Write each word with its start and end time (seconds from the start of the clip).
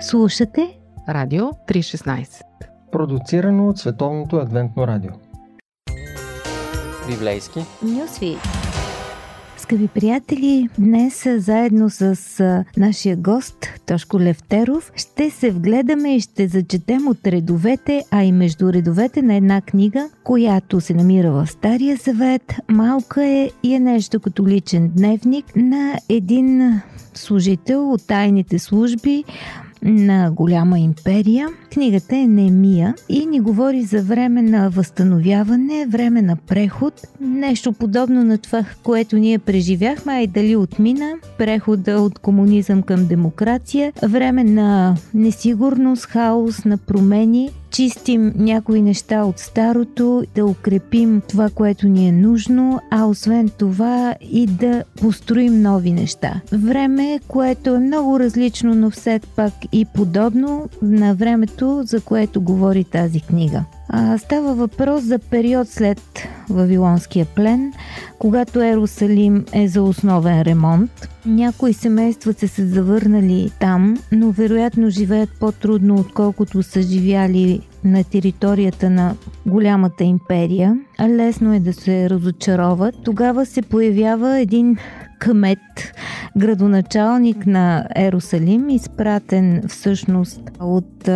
Слушате 0.00 0.78
Радио 1.08 1.44
316 1.44 2.42
Продуцирано 2.92 3.68
от 3.68 3.78
Световното 3.78 4.36
адвентно 4.36 4.86
радио. 4.86 5.10
Библейски. 7.08 7.60
Нюсви 7.82 8.36
Скъпи 9.56 9.88
приятели, 9.88 10.68
днес 10.78 11.26
заедно 11.36 11.90
с 11.90 12.64
нашия 12.76 13.16
гост 13.16 13.56
Тошко 13.86 14.20
Левтеров 14.20 14.92
ще 14.96 15.30
се 15.30 15.50
вгледаме 15.50 16.16
и 16.16 16.20
ще 16.20 16.48
зачетем 16.48 17.08
от 17.08 17.26
редовете, 17.26 18.04
а 18.10 18.24
и 18.24 18.32
между 18.32 18.72
редовете 18.72 19.22
на 19.22 19.34
една 19.34 19.60
книга, 19.60 20.10
която 20.24 20.80
се 20.80 20.94
намира 20.94 21.32
в 21.32 21.46
Стария 21.46 21.96
Завет. 21.96 22.54
Малка 22.68 23.24
е 23.24 23.50
и 23.62 23.74
е 23.74 23.80
нещо 23.80 24.20
като 24.20 24.46
личен 24.46 24.92
дневник 24.96 25.56
на 25.56 25.98
един 26.08 26.80
служител 27.14 27.92
от 27.92 28.06
тайните 28.06 28.58
служби, 28.58 29.24
на 29.82 30.30
голяма 30.30 30.78
империя. 30.78 31.48
Книгата 31.72 32.16
е 32.16 32.26
Немия 32.26 32.94
и 33.08 33.26
ни 33.26 33.40
говори 33.40 33.82
за 33.82 34.02
време 34.02 34.42
на 34.42 34.70
възстановяване, 34.70 35.86
време 35.86 36.22
на 36.22 36.36
преход, 36.36 37.00
нещо 37.20 37.72
подобно 37.72 38.24
на 38.24 38.38
това, 38.38 38.64
което 38.82 39.16
ние 39.16 39.38
преживяхме, 39.38 40.12
а 40.12 40.20
и 40.20 40.26
дали 40.26 40.56
отмина, 40.56 41.12
прехода 41.38 42.00
от 42.00 42.18
комунизъм 42.18 42.82
към 42.82 43.06
демокрация, 43.06 43.92
време 44.02 44.44
на 44.44 44.96
несигурност, 45.14 46.04
хаос, 46.04 46.64
на 46.64 46.78
промени, 46.78 47.50
чистим 47.76 48.32
някои 48.36 48.82
неща 48.82 49.24
от 49.24 49.38
старото, 49.38 50.24
да 50.34 50.46
укрепим 50.46 51.22
това, 51.28 51.50
което 51.54 51.88
ни 51.88 52.08
е 52.08 52.12
нужно, 52.12 52.80
а 52.90 53.04
освен 53.04 53.48
това 53.58 54.14
и 54.20 54.46
да 54.46 54.84
построим 55.00 55.62
нови 55.62 55.92
неща. 55.92 56.40
Време, 56.52 57.20
което 57.28 57.74
е 57.74 57.78
много 57.78 58.20
различно, 58.20 58.74
но 58.74 58.90
все 58.90 59.20
пак 59.36 59.52
и 59.72 59.84
подобно 59.84 60.68
на 60.82 61.14
времето, 61.14 61.82
за 61.84 62.00
което 62.00 62.40
говори 62.40 62.84
тази 62.84 63.20
книга. 63.20 63.64
А, 63.88 64.18
става 64.18 64.54
въпрос 64.54 65.02
за 65.02 65.18
период 65.18 65.68
след 65.68 66.00
Вавилонския 66.50 67.26
плен, 67.26 67.72
когато 68.18 68.62
Ерусалим 68.62 69.44
е 69.52 69.68
за 69.68 69.82
основен 69.82 70.42
ремонт. 70.42 71.08
Някои 71.26 71.72
семейства 71.72 72.32
са 72.32 72.48
се 72.48 72.66
завърнали 72.66 73.50
там, 73.60 73.96
но 74.12 74.30
вероятно 74.30 74.90
живеят 74.90 75.30
по-трудно, 75.40 75.94
отколкото 75.94 76.62
са 76.62 76.82
живяли 76.82 77.60
на 77.84 78.04
територията 78.04 78.90
на 78.90 79.14
голямата 79.46 80.04
империя. 80.04 80.78
Лесно 81.08 81.54
е 81.54 81.60
да 81.60 81.72
се 81.72 82.10
разочароват. 82.10 82.94
Тогава 83.04 83.46
се 83.46 83.62
появява 83.62 84.40
един 84.40 84.76
кмет, 85.18 85.94
градоначалник 86.36 87.46
на 87.46 87.88
Ерусалим, 87.96 88.68
изпратен 88.68 89.62
всъщност 89.68 90.40
от 90.60 91.08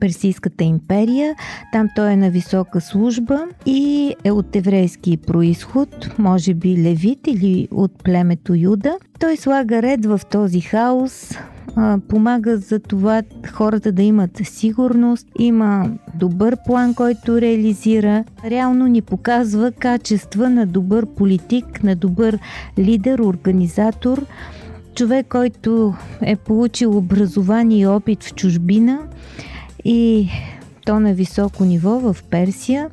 Персийската 0.00 0.64
империя. 0.64 1.34
Там 1.72 1.88
той 1.96 2.12
е 2.12 2.16
на 2.16 2.30
висока 2.30 2.80
служба 2.80 3.40
и 3.66 4.14
е 4.24 4.30
от 4.30 4.56
еврейски 4.56 5.16
происход, 5.16 6.18
може 6.18 6.54
би 6.54 6.82
левит 6.82 7.26
или 7.26 7.68
от 7.70 8.04
племето 8.04 8.54
Юда. 8.54 8.98
Той 9.18 9.36
слага 9.36 9.82
ред 9.82 10.06
в 10.06 10.20
този 10.30 10.60
хаос, 10.60 11.38
помага 12.08 12.56
за 12.56 12.78
това 12.78 13.22
хората 13.52 13.92
да 13.92 14.02
имат 14.02 14.30
сигурност, 14.44 15.26
има 15.38 15.90
добър 16.14 16.56
план, 16.66 16.94
който 16.94 17.40
реализира. 17.40 18.24
Реално 18.44 18.86
ни 18.86 19.02
показва 19.02 19.72
качества 19.72 20.50
на 20.50 20.66
добър 20.66 21.06
политик, 21.06 21.84
на 21.84 21.96
добър 21.96 22.38
лидер, 22.78 23.18
организатор, 23.18 24.24
човек, 24.94 25.26
който 25.28 25.94
е 26.22 26.36
получил 26.36 26.96
образование 26.96 27.78
и 27.78 27.86
опит 27.86 28.24
в 28.24 28.34
чужбина 28.34 28.98
и 29.84 30.28
то 30.88 31.00
на 31.00 31.14
високо 31.14 31.64
ниво 31.64 32.00
в 32.00 32.16
Персия, 32.30 32.90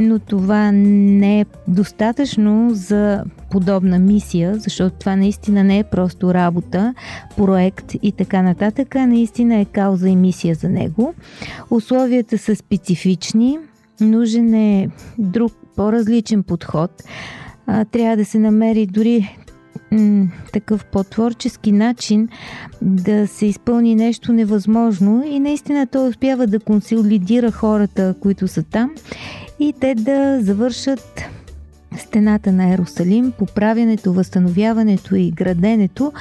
но 0.00 0.18
това 0.18 0.72
не 0.72 1.40
е 1.40 1.46
достатъчно 1.68 2.70
за 2.70 3.24
подобна 3.50 3.98
мисия, 3.98 4.54
защото 4.58 4.96
това 4.96 5.16
наистина 5.16 5.64
не 5.64 5.78
е 5.78 5.84
просто 5.84 6.34
работа, 6.34 6.94
проект 7.36 7.94
и 8.02 8.12
така 8.12 8.42
нататък, 8.42 8.96
а 8.96 9.06
наистина 9.06 9.56
е 9.56 9.64
кауза 9.64 10.08
и 10.08 10.16
мисия 10.16 10.54
за 10.54 10.68
него. 10.68 11.14
Условията 11.70 12.38
са 12.38 12.56
специфични, 12.56 13.58
нужен 14.00 14.54
е 14.54 14.88
друг 15.18 15.52
по-различен 15.76 16.42
подход. 16.42 17.02
Трябва 17.90 18.16
да 18.16 18.24
се 18.24 18.38
намери 18.38 18.86
дори 18.86 19.36
такъв 20.52 20.84
по-творчески 20.84 21.72
начин 21.72 22.28
да 22.82 23.26
се 23.26 23.46
изпълни 23.46 23.94
нещо 23.94 24.32
невъзможно 24.32 25.24
и 25.26 25.40
наистина 25.40 25.86
той 25.86 26.08
успява 26.08 26.46
да 26.46 26.60
консолидира 26.60 27.50
хората, 27.50 28.14
които 28.20 28.48
са 28.48 28.62
там 28.62 28.90
и 29.60 29.72
те 29.80 29.94
да 29.94 30.38
завършат 30.42 31.22
стената 31.98 32.52
на 32.52 32.72
Ерусалим, 32.72 33.32
поправянето, 33.38 34.12
възстановяването 34.12 35.14
и 35.14 35.30
граденето 35.30 36.12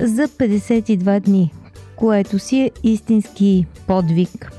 за 0.00 0.28
52 0.28 1.20
дни, 1.20 1.52
което 1.96 2.38
си 2.38 2.60
е 2.60 2.70
истински 2.82 3.66
подвиг. 3.86 4.52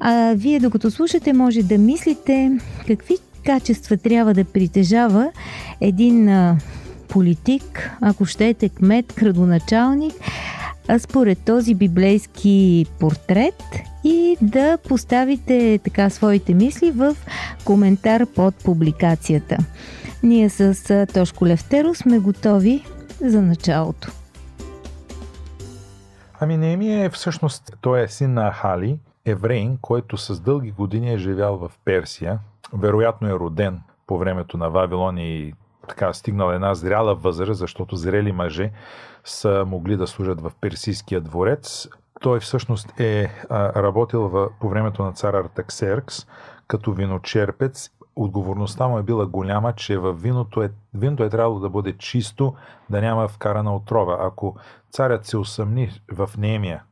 А 0.00 0.34
вие 0.36 0.60
докато 0.60 0.90
слушате 0.90 1.32
може 1.32 1.62
да 1.62 1.78
мислите 1.78 2.58
какви 2.86 3.16
качества 3.46 3.96
трябва 3.96 4.34
да 4.34 4.44
притежава 4.44 5.30
един 5.80 6.28
политик, 7.14 7.90
ако 8.00 8.24
щете 8.24 8.68
кмет, 8.68 9.14
градоначалник, 9.18 10.14
според 10.98 11.38
този 11.44 11.74
библейски 11.74 12.86
портрет 13.00 13.62
и 14.04 14.36
да 14.42 14.78
поставите 14.88 15.80
така 15.84 16.10
своите 16.10 16.54
мисли 16.54 16.90
в 16.90 17.16
коментар 17.64 18.26
под 18.26 18.54
публикацията. 18.64 19.56
Ние 20.22 20.50
с 20.50 21.06
Тошко 21.14 21.46
Левтеро 21.46 21.94
сме 21.94 22.18
готови 22.18 22.84
за 23.20 23.42
началото. 23.42 24.12
Ами 26.40 26.56
Неемия 26.56 27.04
е 27.04 27.10
всъщност, 27.10 27.76
той 27.80 28.02
е 28.02 28.08
син 28.08 28.34
на 28.34 28.52
Ахали, 28.52 28.98
евреин, 29.24 29.78
който 29.80 30.16
с 30.16 30.40
дълги 30.40 30.70
години 30.70 31.12
е 31.12 31.18
живял 31.18 31.56
в 31.56 31.70
Персия. 31.84 32.38
Вероятно 32.72 33.28
е 33.28 33.32
роден 33.32 33.80
по 34.06 34.18
времето 34.18 34.56
на 34.56 34.70
Вавилон 34.70 35.18
и 35.18 35.52
така 35.88 36.12
стигнал 36.12 36.50
една 36.50 36.74
зряла 36.74 37.14
възраст, 37.14 37.58
защото 37.58 37.96
зрели 37.96 38.32
мъже 38.32 38.72
са 39.24 39.64
могли 39.66 39.96
да 39.96 40.06
служат 40.06 40.40
в 40.40 40.52
Персийския 40.60 41.20
дворец. 41.20 41.88
Той 42.20 42.40
всъщност 42.40 43.00
е 43.00 43.30
а, 43.50 43.82
работил 43.82 44.28
в, 44.28 44.50
по 44.60 44.68
времето 44.68 45.02
на 45.02 45.12
цар 45.12 45.34
Артаксеркс 45.34 46.26
като 46.66 46.92
виночерпец. 46.92 47.90
Отговорността 48.16 48.88
му 48.88 48.98
е 48.98 49.02
била 49.02 49.26
голяма, 49.26 49.72
че 49.72 49.98
в 49.98 50.12
виното 50.12 50.62
е, 50.62 50.70
виното 50.94 51.24
е 51.24 51.28
трябвало 51.28 51.60
да 51.60 51.68
бъде 51.68 51.92
чисто, 51.98 52.54
да 52.90 53.00
няма 53.00 53.28
вкарана 53.28 53.76
отрова. 53.76 54.18
Ако 54.20 54.56
царят 54.90 55.26
се 55.26 55.36
усъмни 55.36 55.90
в 56.12 56.30
Немия, 56.38 56.82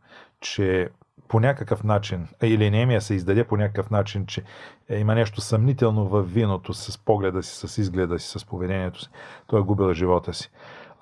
че 0.40 0.90
по 1.32 1.40
някакъв 1.40 1.84
начин, 1.84 2.28
или 2.42 2.70
Немия 2.70 3.00
се 3.00 3.14
издаде 3.14 3.44
по 3.44 3.56
някакъв 3.56 3.90
начин, 3.90 4.26
че 4.26 4.42
е, 4.88 4.98
има 4.98 5.14
нещо 5.14 5.40
съмнително 5.40 6.08
в 6.08 6.22
виното 6.22 6.74
с 6.74 6.98
погледа 6.98 7.42
си, 7.42 7.68
с 7.68 7.78
изгледа 7.78 8.18
си, 8.18 8.38
с 8.38 8.44
поведението 8.44 9.00
си, 9.00 9.08
той 9.46 9.60
е 9.60 9.62
губил 9.62 9.92
живота 9.92 10.34
си. 10.34 10.50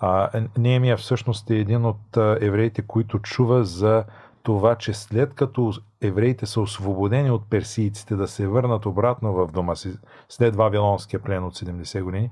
А, 0.01 0.31
Неемия 0.59 0.97
всъщност 0.97 1.51
е 1.51 1.57
един 1.57 1.85
от 1.85 2.17
евреите, 2.17 2.83
които 2.83 3.19
чува 3.19 3.65
за 3.65 4.05
това, 4.43 4.75
че 4.75 4.95
след 4.95 5.35
като 5.35 5.73
евреите 6.01 6.47
са 6.47 6.61
освободени 6.61 7.31
от 7.31 7.51
персийците 7.51 8.17
да 8.17 8.29
се 8.29 8.47
върнат 8.47 8.87
обратно 8.87 9.33
в 9.33 9.53
дома 9.53 9.75
си 9.75 9.93
след 10.29 10.57
Вавилонския 10.57 11.21
плен 11.21 11.45
от 11.45 11.55
70 11.55 12.03
години, 12.03 12.31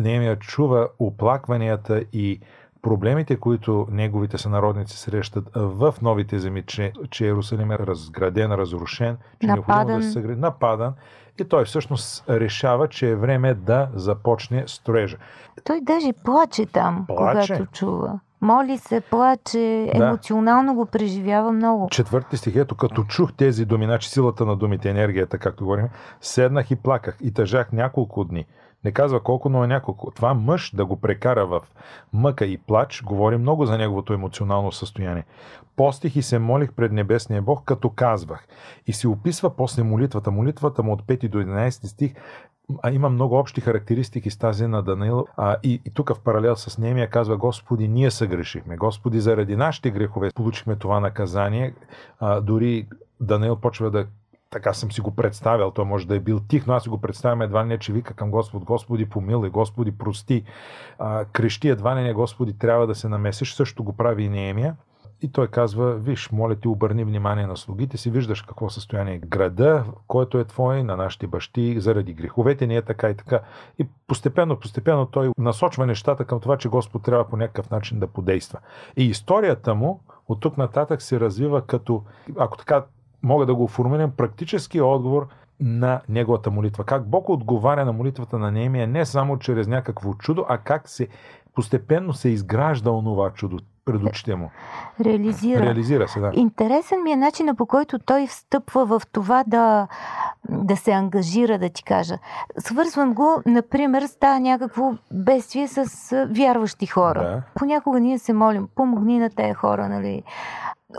Неемия 0.00 0.38
чува 0.38 0.88
оплакванията 0.98 2.04
и 2.12 2.40
проблемите, 2.84 3.36
които 3.36 3.86
неговите 3.90 4.38
сънародници 4.38 4.96
срещат 4.96 5.44
в 5.54 5.94
новите 6.02 6.38
земи, 6.38 6.62
че, 6.62 6.92
че 7.10 7.24
Иерусалим 7.24 7.70
е 7.70 7.78
разграден, 7.78 8.52
разрушен, 8.52 9.16
че 9.40 9.46
нападан. 9.46 9.74
е 9.74 9.74
необходимо 9.76 9.98
да 9.98 10.04
се 10.04 10.12
съгради, 10.12 10.40
нападан. 10.40 10.94
И 11.40 11.44
той 11.44 11.64
всъщност 11.64 12.24
решава, 12.30 12.88
че 12.88 13.08
е 13.08 13.16
време 13.16 13.54
да 13.54 13.88
започне 13.94 14.64
строежа. 14.66 15.16
Той 15.64 15.80
даже 15.80 16.12
плаче 16.24 16.66
там, 16.66 17.04
Плаче? 17.06 17.52
когато 17.54 17.72
чува. 17.72 18.20
Моли 18.40 18.78
се, 18.78 19.00
плаче, 19.00 19.90
Да. 19.96 20.04
емоционално 20.06 20.74
го 20.74 20.86
преживява 20.86 21.52
много. 21.52 21.88
Четвърти 21.90 22.36
стих, 22.36 22.56
ето 22.56 22.74
като 22.74 23.04
чух 23.04 23.32
тези 23.32 23.64
думи, 23.64 23.84
значи 23.84 24.10
силата 24.10 24.46
на 24.46 24.56
думите, 24.56 24.90
енергията, 24.90 25.38
както 25.38 25.64
говорим, 25.64 25.88
седнах 26.20 26.70
и 26.70 26.76
плаках 26.76 27.16
и 27.22 27.34
тъжах 27.34 27.72
няколко 27.72 28.24
дни. 28.24 28.46
Не 28.84 28.92
казва 28.92 29.20
колко, 29.20 29.48
но 29.48 29.64
е 29.64 29.66
няколко. 29.66 30.10
Това 30.10 30.34
мъж 30.34 30.74
да 30.74 30.84
го 30.84 31.00
прекара 31.00 31.46
в 31.46 31.60
мъка 32.12 32.44
и 32.46 32.58
плач, 32.58 33.02
говори 33.02 33.36
много 33.36 33.66
за 33.66 33.78
неговото 33.78 34.12
емоционално 34.12 34.72
състояние. 34.72 35.24
Постих 35.76 36.16
и 36.16 36.22
се 36.22 36.38
молих 36.38 36.72
пред 36.72 36.92
Небесния 36.92 37.42
Бог, 37.42 37.64
като 37.64 37.90
казвах. 37.90 38.46
И 38.86 38.92
се 38.92 39.08
описва 39.08 39.56
после 39.56 39.82
молитвата. 39.82 40.30
Молитвата 40.30 40.82
му 40.82 40.92
от 40.92 41.02
5 41.02 41.28
до 41.28 41.38
11 41.38 41.86
стих 41.86 42.14
а 42.82 42.90
има 42.90 43.10
много 43.10 43.38
общи 43.38 43.60
характеристики 43.60 44.30
с 44.30 44.38
тази 44.38 44.66
на 44.66 44.82
Даниил. 44.82 45.26
А, 45.36 45.56
и, 45.62 45.80
и 45.84 45.90
тук 45.90 46.14
в 46.14 46.20
паралел 46.20 46.56
с 46.56 46.78
Немия 46.78 47.10
казва, 47.10 47.36
Господи, 47.36 47.88
ние 47.88 48.10
съгрешихме. 48.10 48.76
Господи, 48.76 49.20
заради 49.20 49.56
нашите 49.56 49.90
грехове 49.90 50.30
получихме 50.34 50.76
това 50.76 51.00
наказание. 51.00 51.74
А, 52.20 52.40
дори 52.40 52.88
Даниил 53.20 53.56
почва 53.56 53.90
да 53.90 54.06
така 54.54 54.72
съм 54.72 54.92
си 54.92 55.00
го 55.00 55.10
представил, 55.10 55.70
той 55.70 55.84
може 55.84 56.06
да 56.06 56.16
е 56.16 56.20
бил 56.20 56.40
тих, 56.40 56.66
но 56.66 56.74
аз 56.74 56.82
си 56.82 56.88
го 56.88 57.00
представям 57.00 57.42
едва 57.42 57.64
не, 57.64 57.78
че 57.78 57.92
вика 57.92 58.14
към 58.14 58.30
Господ, 58.30 58.64
Господи 58.64 59.08
помилай, 59.08 59.50
Господи 59.50 59.98
прости, 59.98 60.44
а, 60.98 61.24
крещи 61.24 61.68
едва 61.68 61.94
не, 61.94 62.12
Господи 62.12 62.58
трябва 62.58 62.86
да 62.86 62.94
се 62.94 63.08
намесиш, 63.08 63.54
също 63.54 63.84
го 63.84 63.92
прави 63.92 64.22
и 64.22 64.28
Неемия. 64.28 64.76
И 65.22 65.32
той 65.32 65.48
казва, 65.48 65.94
виж, 65.94 66.30
моля 66.32 66.54
ти, 66.54 66.68
обърни 66.68 67.04
внимание 67.04 67.46
на 67.46 67.56
слугите 67.56 67.96
си, 67.96 68.10
виждаш 68.10 68.42
какво 68.42 68.70
състояние 68.70 69.14
е 69.14 69.18
града, 69.18 69.84
който 70.06 70.38
е 70.38 70.44
твой, 70.44 70.82
на 70.82 70.96
нашите 70.96 71.26
бащи, 71.26 71.80
заради 71.80 72.14
греховете 72.14 72.66
ни 72.66 72.76
е 72.76 72.82
така 72.82 73.10
и 73.10 73.14
така. 73.14 73.40
И 73.78 73.86
постепенно, 74.06 74.60
постепенно 74.60 75.06
той 75.06 75.30
насочва 75.38 75.86
нещата 75.86 76.24
към 76.24 76.40
това, 76.40 76.56
че 76.56 76.68
Господ 76.68 77.02
трябва 77.02 77.28
по 77.28 77.36
някакъв 77.36 77.70
начин 77.70 78.00
да 78.00 78.06
подейства. 78.06 78.58
И 78.96 79.04
историята 79.04 79.74
му 79.74 80.00
от 80.28 80.40
тук 80.40 80.58
нататък 80.58 81.02
се 81.02 81.20
развива 81.20 81.62
като, 81.66 82.02
ако 82.38 82.58
така 82.58 82.84
мога 83.24 83.46
да 83.46 83.54
го 83.54 83.64
оформирам, 83.64 84.10
практически 84.16 84.80
отговор 84.80 85.28
на 85.60 86.00
неговата 86.08 86.50
молитва. 86.50 86.84
Как 86.84 87.08
Бог 87.08 87.28
отговаря 87.28 87.84
на 87.84 87.92
молитвата 87.92 88.38
на 88.38 88.50
Неемия 88.50 88.86
не 88.86 89.04
само 89.04 89.38
чрез 89.38 89.66
някакво 89.66 90.14
чудо, 90.14 90.44
а 90.48 90.58
как 90.58 90.88
се 90.88 91.08
постепенно 91.54 92.12
се 92.12 92.28
изгражда 92.28 92.90
онова 92.90 93.30
чудо 93.30 93.58
пред 93.84 94.02
очите 94.02 94.34
му. 94.34 94.50
Реализира. 95.00 95.60
Реализира 95.60 96.08
се, 96.08 96.20
да. 96.20 96.30
Интересен 96.34 97.02
ми 97.02 97.12
е 97.12 97.16
начина 97.16 97.54
по 97.54 97.66
който 97.66 97.98
той 97.98 98.26
встъпва 98.26 98.86
в 98.86 99.02
това 99.12 99.44
да, 99.46 99.88
да 100.48 100.76
се 100.76 100.90
ангажира, 100.90 101.58
да 101.58 101.68
ти 101.68 101.84
кажа. 101.84 102.18
Свързвам 102.58 103.14
го, 103.14 103.42
например, 103.46 104.02
става 104.02 104.40
някакво 104.40 104.92
бедствие 105.12 105.68
с 105.68 106.26
вярващи 106.30 106.86
хора. 106.86 107.20
Да. 107.20 107.42
Понякога 107.54 108.00
ние 108.00 108.18
се 108.18 108.32
молим, 108.32 108.68
помогни 108.74 109.18
на 109.18 109.30
тези 109.30 109.54
хора, 109.54 109.88
нали? 109.88 110.22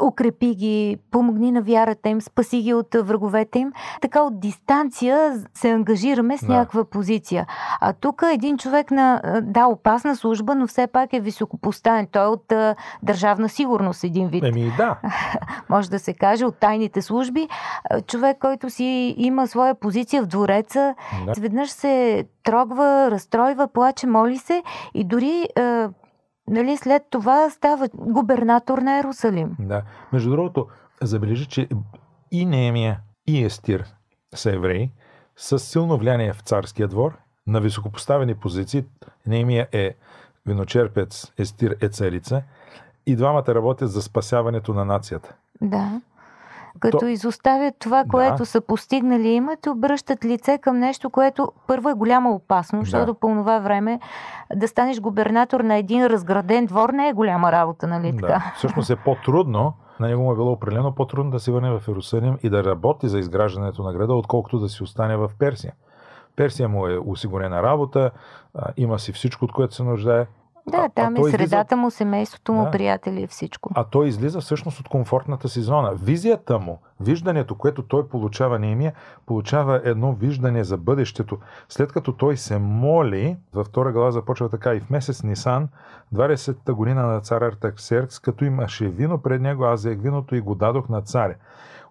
Укрепи 0.01 0.55
ги, 0.55 0.97
помогни 1.11 1.51
на 1.51 1.61
вярата 1.61 2.09
им, 2.09 2.21
спаси 2.21 2.61
ги 2.61 2.73
от 2.73 2.95
враговете 2.95 3.59
им. 3.59 3.71
Така 4.01 4.21
от 4.21 4.39
дистанция 4.39 5.33
се 5.53 5.69
ангажираме 5.69 6.37
с 6.37 6.45
да. 6.45 6.53
някаква 6.53 6.83
позиция. 6.83 7.45
А 7.81 7.93
тук 7.93 8.23
един 8.33 8.57
човек 8.57 8.91
на, 8.91 9.21
да, 9.43 9.67
опасна 9.67 10.15
служба, 10.15 10.55
но 10.55 10.67
все 10.67 10.87
пак 10.87 11.13
е 11.13 11.19
високопоставен. 11.19 12.07
Той 12.11 12.23
е 12.23 12.27
от 12.27 12.51
а, 12.51 12.75
държавна 13.03 13.49
сигурност, 13.49 14.03
един 14.03 14.27
вид. 14.27 14.43
Еми, 14.43 14.73
да. 14.77 14.97
Може 15.69 15.89
да 15.89 15.99
се 15.99 16.13
каже, 16.13 16.45
от 16.45 16.55
тайните 16.55 17.01
служби. 17.01 17.47
Човек, 18.07 18.37
който 18.39 18.69
си 18.69 19.15
има 19.17 19.47
своя 19.47 19.75
позиция 19.75 20.23
в 20.23 20.27
двореца, 20.27 20.95
да. 21.25 21.41
веднъж 21.41 21.69
се 21.69 22.25
трогва, 22.43 23.11
разстройва, 23.11 23.67
плаче, 23.67 24.07
моли 24.07 24.37
се 24.37 24.63
и 24.93 25.03
дори 25.03 25.47
нали, 26.47 26.77
след 26.77 27.03
това 27.09 27.49
става 27.49 27.89
губернатор 27.93 28.77
на 28.77 28.99
Ерусалим. 28.99 29.55
Да. 29.59 29.83
Между 30.13 30.29
другото, 30.29 30.67
забележи, 31.01 31.45
че 31.45 31.69
и 32.31 32.45
Неемия, 32.45 32.99
и 33.27 33.43
Естир 33.43 33.85
са 34.35 34.51
евреи, 34.51 34.91
с 35.35 35.59
силно 35.59 35.97
влияние 35.97 36.33
в 36.33 36.41
царския 36.41 36.87
двор, 36.87 37.17
на 37.47 37.61
високопоставени 37.61 38.35
позиции. 38.35 38.85
Неемия 39.27 39.67
е 39.71 39.95
виночерпец, 40.45 41.31
Естир 41.37 41.77
е 41.81 41.89
царица. 41.89 42.43
И 43.05 43.15
двамата 43.15 43.45
работят 43.47 43.91
за 43.91 44.01
спасяването 44.01 44.73
на 44.73 44.85
нацията. 44.85 45.33
Да 45.61 46.01
като 46.79 46.97
То... 46.97 47.07
изоставят 47.07 47.75
това, 47.79 48.03
което 48.11 48.37
да. 48.37 48.45
са 48.45 48.61
постигнали 48.61 49.27
имат, 49.27 49.67
обръщат 49.67 50.25
лице 50.25 50.57
към 50.57 50.79
нещо, 50.79 51.09
което 51.09 51.51
първо 51.67 51.89
е 51.89 51.93
голяма 51.93 52.31
опасност, 52.31 52.85
защото 52.85 53.13
да. 53.13 53.19
по 53.19 53.27
това 53.27 53.59
време 53.59 53.99
да 54.55 54.67
станеш 54.67 54.99
губернатор 54.99 55.59
на 55.59 55.75
един 55.75 56.05
разграден 56.05 56.65
двор 56.65 56.89
не 56.89 57.09
е 57.09 57.13
голяма 57.13 57.51
работа, 57.51 57.87
нали 57.87 58.11
да. 58.11 58.17
така? 58.17 58.51
Всъщност 58.55 58.89
е 58.89 58.95
по-трудно, 58.95 59.73
на 59.99 60.07
него 60.07 60.23
му 60.23 60.31
е 60.31 60.35
било 60.35 60.51
определено 60.51 60.95
по-трудно 60.95 61.31
да 61.31 61.39
се 61.39 61.51
върне 61.51 61.79
в 61.79 61.87
Иерусалим 61.87 62.37
и 62.43 62.49
да 62.49 62.63
работи 62.63 63.07
за 63.07 63.19
изграждането 63.19 63.83
на 63.83 63.93
града, 63.93 64.13
отколкото 64.13 64.59
да 64.59 64.69
си 64.69 64.83
остане 64.83 65.17
в 65.17 65.31
Персия. 65.39 65.73
Персия 66.35 66.69
му 66.69 66.87
е 66.87 66.97
осигурена 67.05 67.63
работа, 67.63 68.11
има 68.77 68.99
си 68.99 69.11
всичко, 69.11 69.45
от 69.45 69.51
което 69.51 69.75
се 69.75 69.83
нуждае. 69.83 70.25
Да, 70.67 70.77
а, 70.77 70.89
там 70.89 71.15
а 71.17 71.19
е 71.19 71.31
средата 71.31 71.75
излиза... 71.75 71.75
му, 71.75 71.91
семейството 71.91 72.53
му, 72.53 72.63
да. 72.63 72.71
приятели 72.71 73.21
и 73.21 73.27
всичко. 73.27 73.71
А 73.75 73.83
той 73.83 74.07
излиза 74.07 74.41
всъщност 74.41 74.79
от 74.79 74.89
комфортната 74.89 75.49
си 75.49 75.61
зона. 75.61 75.93
Визията 75.93 76.59
му, 76.59 76.79
виждането, 76.99 77.55
което 77.55 77.83
той 77.83 78.07
получава, 78.07 78.59
Неемия, 78.59 78.93
получава 79.25 79.81
едно 79.83 80.13
виждане 80.13 80.63
за 80.63 80.77
бъдещето. 80.77 81.37
След 81.69 81.91
като 81.91 82.11
той 82.11 82.37
се 82.37 82.57
моли, 82.57 83.37
във 83.53 83.67
втора 83.67 83.91
глава 83.91 84.11
започва 84.11 84.49
така 84.49 84.75
и 84.75 84.79
в 84.79 84.89
месец 84.89 85.23
Нисан, 85.23 85.67
20-та 86.13 86.73
година 86.73 87.03
на 87.03 87.21
цар 87.21 87.41
Артаксеркс, 87.41 88.19
като 88.19 88.45
имаше 88.45 88.87
вино 88.87 89.17
пред 89.17 89.41
него, 89.41 89.65
аз 89.65 89.79
взех 89.79 90.01
виното 90.01 90.35
и 90.35 90.41
го 90.41 90.55
дадох 90.55 90.89
на 90.89 91.01
царя. 91.01 91.35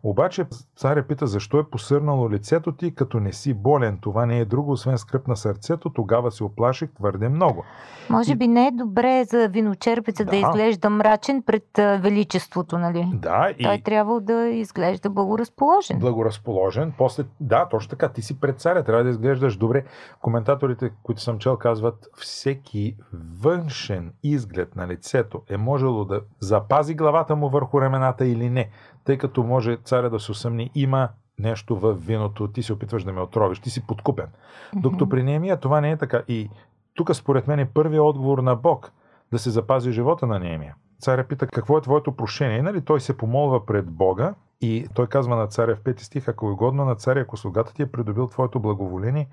Обаче 0.04 0.46
царя 0.76 1.06
пита 1.06 1.26
защо 1.26 1.58
е 1.58 1.70
посърнало 1.70 2.30
лицето 2.30 2.72
ти, 2.72 2.94
като 2.94 3.20
не 3.20 3.32
си 3.32 3.54
болен. 3.54 3.98
Това 4.00 4.26
не 4.26 4.38
е 4.38 4.44
друго, 4.44 4.72
освен 4.72 4.98
скръп 4.98 5.28
на 5.28 5.36
сърцето. 5.36 5.90
Тогава 5.90 6.30
се 6.30 6.44
оплаших 6.44 6.94
твърде 6.94 7.28
много. 7.28 7.64
Може 8.10 8.32
и... 8.32 8.36
би 8.36 8.48
не 8.48 8.66
е 8.66 8.70
добре 8.70 9.24
за 9.24 9.48
виночерпеца 9.48 10.24
да, 10.24 10.30
да 10.30 10.36
изглежда 10.36 10.90
мрачен 10.90 11.42
пред 11.42 11.64
величеството, 11.76 12.78
нали? 12.78 13.10
Да. 13.14 13.54
И... 13.58 13.64
Той 13.64 13.78
трябва 13.78 14.20
да 14.20 14.48
изглежда 14.48 15.10
благоразположен. 15.10 15.98
Благоразположен. 15.98 16.92
После, 16.98 17.24
да, 17.40 17.68
точно 17.68 17.90
така. 17.90 18.08
Ти 18.08 18.22
си 18.22 18.40
пред 18.40 18.60
царя. 18.60 18.84
Трябва 18.84 19.04
да 19.04 19.10
изглеждаш 19.10 19.56
добре. 19.56 19.84
Коментаторите, 20.20 20.90
които 21.02 21.20
съм 21.20 21.38
чел, 21.38 21.56
казват, 21.56 22.08
всеки 22.16 22.96
външен 23.40 24.12
изглед 24.22 24.76
на 24.76 24.88
лицето 24.88 25.42
е 25.48 25.56
можело 25.56 26.04
да 26.04 26.20
запази 26.40 26.94
главата 26.94 27.36
му 27.36 27.48
върху 27.48 27.80
ремената 27.80 28.26
или 28.26 28.50
не 28.50 28.70
тъй 29.04 29.18
като 29.18 29.42
може 29.42 29.76
царя 29.76 30.10
да 30.10 30.20
се 30.20 30.32
усъмни, 30.32 30.70
има 30.74 31.08
нещо 31.38 31.76
в 31.76 31.94
виното, 31.94 32.48
ти 32.48 32.62
се 32.62 32.72
опитваш 32.72 33.04
да 33.04 33.12
ме 33.12 33.20
отровиш, 33.20 33.60
ти 33.60 33.70
си 33.70 33.86
подкупен. 33.86 34.26
Mm-hmm. 34.26 34.80
Докато 34.80 35.08
при 35.08 35.22
Неемия 35.22 35.56
това 35.56 35.80
не 35.80 35.90
е 35.90 35.96
така. 35.96 36.22
И 36.28 36.50
тук 36.94 37.14
според 37.14 37.46
мен 37.46 37.58
е 37.58 37.70
първият 37.74 38.02
отговор 38.02 38.38
на 38.38 38.56
Бог 38.56 38.92
да 39.32 39.38
се 39.38 39.50
запази 39.50 39.92
живота 39.92 40.26
на 40.26 40.38
Неемия. 40.38 40.74
Царя 41.00 41.24
пита 41.24 41.46
какво 41.46 41.78
е 41.78 41.82
твоето 41.82 42.12
прошение. 42.12 42.62
Нали? 42.62 42.80
Той 42.80 43.00
се 43.00 43.16
помолва 43.16 43.66
пред 43.66 43.90
Бога 43.90 44.34
и 44.60 44.88
той 44.94 45.06
казва 45.06 45.36
на 45.36 45.46
царя 45.46 45.76
в 45.76 45.80
пети 45.80 46.04
стих, 46.04 46.28
ако 46.28 46.50
е 46.50 46.54
годно 46.54 46.84
на 46.84 46.94
царя, 46.94 47.20
ако 47.20 47.36
слугата 47.36 47.74
ти 47.74 47.82
е 47.82 47.86
придобил 47.86 48.26
твоето 48.26 48.60
благоволение, 48.60 49.28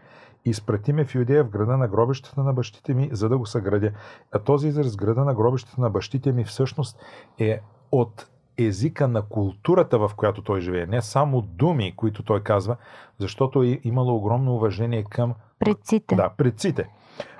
изпрати 0.46 0.94
ме 0.94 1.06
в 1.06 1.16
Юдея 1.16 1.44
в 1.44 1.50
града 1.50 1.78
на 1.78 1.88
гробищата 1.88 2.44
на 2.44 2.54
бащите 2.54 2.94
ми, 2.94 3.10
за 3.12 3.30
да 3.30 3.38
го 3.38 3.46
съградя. 3.46 3.92
А 4.32 4.40
този 4.40 4.68
израз 4.68 4.96
града 4.96 5.26
на 5.26 5.36
гробищата 5.36 5.82
на 5.82 5.90
бащите 5.90 6.32
ми 6.32 6.44
всъщност 6.44 7.00
е 7.40 7.62
от 7.92 8.31
езика 8.58 9.08
на 9.08 9.22
културата, 9.22 10.00
в 10.00 10.12
която 10.16 10.42
той 10.42 10.62
живее. 10.62 10.86
Не 10.86 11.02
само 11.02 11.42
думи, 11.42 11.94
които 11.96 12.24
той 12.24 12.44
казва, 12.44 12.76
защото 13.20 13.64
е 13.64 13.80
имало 13.84 14.16
огромно 14.16 14.56
уважение 14.56 15.04
към 15.04 15.34
предците. 15.60 16.16
Да, 16.16 16.30
предците. 16.38 16.90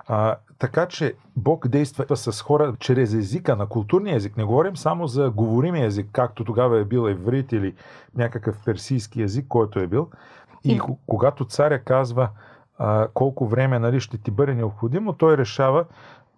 А, 0.08 0.36
така 0.60 0.86
че 0.86 1.14
Бог 1.36 1.68
действа 1.68 2.18
с 2.18 2.42
хора 2.42 2.76
чрез 2.80 3.14
езика, 3.14 3.56
на 3.56 3.68
културния 3.68 4.16
език. 4.16 4.38
Не 4.38 4.44
говорим 4.44 4.78
само 4.78 5.08
за 5.08 5.30
говоримия 5.30 5.86
език, 5.86 6.10
както 6.12 6.44
тогава 6.44 6.80
е 6.80 6.86
бил 6.86 7.08
еврит 7.08 7.52
или 7.52 7.74
някакъв 8.16 8.56
персийски 8.66 9.22
език, 9.22 9.48
който 9.48 9.80
е 9.80 9.88
бил. 9.88 10.10
И, 10.64 10.74
и... 10.74 10.82
когато 11.08 11.46
царя 11.46 11.80
казва 11.80 12.30
а, 12.78 13.08
колко 13.14 13.48
време 13.48 13.80
нали, 13.80 14.00
ще 14.00 14.18
ти 14.18 14.32
бъде 14.32 14.54
необходимо, 14.54 15.14
той 15.14 15.38
решава 15.38 15.86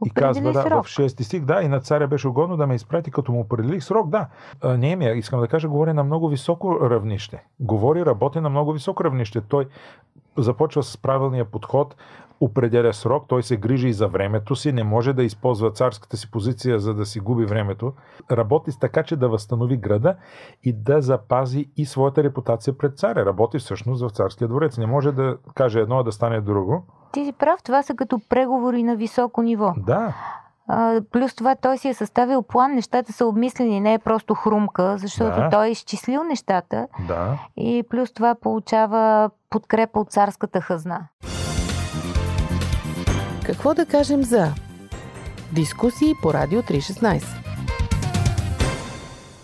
и 0.05 0.09
казва, 0.09 0.51
да, 0.51 0.61
срок. 0.61 0.85
в 0.85 0.89
6 0.89 1.21
стих, 1.21 1.45
да, 1.45 1.61
и 1.61 1.67
на 1.67 1.79
царя 1.79 2.07
беше 2.07 2.27
угодно 2.27 2.57
да 2.57 2.67
ме 2.67 2.75
изпрати, 2.75 3.11
като 3.11 3.31
му 3.31 3.39
определих 3.39 3.83
срок, 3.83 4.09
да. 4.09 4.27
Не 4.77 4.95
ми, 4.95 5.05
искам 5.05 5.39
да 5.39 5.47
кажа, 5.47 5.67
говори 5.67 5.93
на 5.93 6.03
много 6.03 6.29
високо 6.29 6.89
равнище. 6.89 7.43
Говори, 7.59 8.05
работи 8.05 8.39
на 8.39 8.49
много 8.49 8.73
високо 8.73 9.03
равнище. 9.03 9.41
Той 9.41 9.67
започва 10.37 10.83
с 10.83 10.97
правилния 10.97 11.45
подход, 11.45 11.95
определя 12.39 12.93
срок, 12.93 13.25
той 13.27 13.43
се 13.43 13.57
грижи 13.57 13.87
и 13.87 13.93
за 13.93 14.07
времето 14.07 14.55
си, 14.55 14.71
не 14.71 14.83
може 14.83 15.13
да 15.13 15.23
използва 15.23 15.71
царската 15.71 16.17
си 16.17 16.31
позиция, 16.31 16.79
за 16.79 16.93
да 16.93 17.05
си 17.05 17.19
губи 17.19 17.45
времето. 17.45 17.93
Работи 18.31 18.71
с 18.71 18.79
така, 18.79 19.03
че 19.03 19.15
да 19.15 19.29
възстанови 19.29 19.77
града 19.77 20.15
и 20.63 20.73
да 20.73 21.01
запази 21.01 21.69
и 21.77 21.85
своята 21.85 22.23
репутация 22.23 22.77
пред 22.77 22.97
царя. 22.97 23.25
Работи 23.25 23.59
всъщност 23.59 24.03
в 24.03 24.09
царския 24.09 24.47
дворец. 24.47 24.77
Не 24.77 24.85
може 24.85 25.11
да 25.11 25.37
каже 25.53 25.79
едно, 25.79 25.99
а 25.99 26.03
да 26.03 26.11
стане 26.11 26.41
друго. 26.41 26.85
Ти 27.13 27.25
си 27.25 27.31
прав, 27.31 27.63
това 27.63 27.83
са 27.83 27.95
като 27.95 28.19
преговори 28.29 28.83
на 28.83 28.95
високо 28.95 29.41
ниво. 29.41 29.73
Да. 29.77 30.13
А, 30.67 31.01
плюс 31.11 31.35
това 31.35 31.55
той 31.55 31.77
си 31.77 31.89
е 31.89 31.93
съставил 31.93 32.41
план, 32.41 32.75
нещата 32.75 33.13
са 33.13 33.25
обмислени, 33.25 33.79
не 33.79 33.93
е 33.93 33.99
просто 33.99 34.33
хрумка, 34.33 34.97
защото 34.97 35.39
да. 35.39 35.49
той 35.49 35.67
е 35.67 35.71
изчислил 35.71 36.23
нещата 36.23 36.87
да. 37.07 37.37
и 37.57 37.83
плюс 37.89 38.13
това 38.13 38.35
получава 38.35 39.29
подкрепа 39.49 39.99
от 39.99 40.11
царската 40.11 40.61
хазна. 40.61 41.07
Какво 43.45 43.73
да 43.73 43.85
кажем 43.85 44.23
за 44.23 44.47
дискусии 45.51 46.13
по 46.21 46.33
Радио 46.33 46.61
316? 46.61 47.42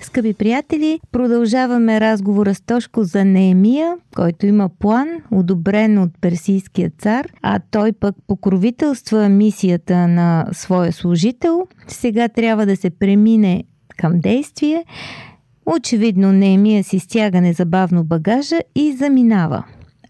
Скъпи 0.09 0.33
приятели, 0.33 0.99
продължаваме 1.11 2.01
разговора 2.01 2.55
с 2.55 2.61
Тошко 2.61 3.03
за 3.03 3.25
Неемия, 3.25 3.97
който 4.15 4.45
има 4.45 4.69
план, 4.79 5.07
одобрен 5.31 5.97
от 5.97 6.09
персийския 6.21 6.91
цар, 6.97 7.27
а 7.41 7.59
той 7.71 7.93
пък 7.93 8.15
покровителства 8.27 9.29
мисията 9.29 10.07
на 10.07 10.47
своя 10.51 10.91
служител. 10.91 11.67
Сега 11.87 12.29
трябва 12.29 12.65
да 12.65 12.75
се 12.75 12.89
премине 12.89 13.63
към 13.97 14.19
действие. 14.19 14.85
Очевидно 15.65 16.31
Неемия 16.31 16.83
си 16.83 16.99
стяга 16.99 17.41
незабавно 17.41 18.03
багажа 18.03 18.59
и 18.75 18.93
заминава. 18.93 19.63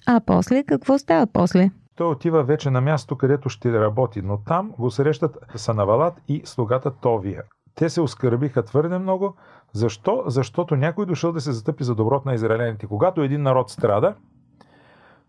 А 0.07 0.21
после 0.25 0.63
какво 0.63 0.97
става 0.97 1.27
после? 1.33 1.69
Той 1.95 2.07
отива 2.07 2.43
вече 2.43 2.69
на 2.69 2.81
място, 2.81 3.15
където 3.15 3.49
ще 3.49 3.79
работи, 3.79 4.21
но 4.21 4.37
там 4.37 4.71
го 4.79 4.91
срещат 4.91 5.37
Санавалат 5.55 6.13
и 6.27 6.41
слугата 6.45 6.91
Товия. 7.01 7.43
Те 7.75 7.89
се 7.89 8.01
оскърбиха 8.01 8.63
твърде 8.63 8.97
много. 8.99 9.35
Защо? 9.73 10.23
Защото 10.25 10.75
някой 10.75 11.05
дошъл 11.05 11.31
да 11.31 11.41
се 11.41 11.51
затъпи 11.51 11.83
за 11.83 11.95
доброто 11.95 12.27
на 12.27 12.33
израеляните. 12.33 12.88
Когато 12.88 13.21
един 13.21 13.41
народ 13.41 13.69
страда, 13.69 14.15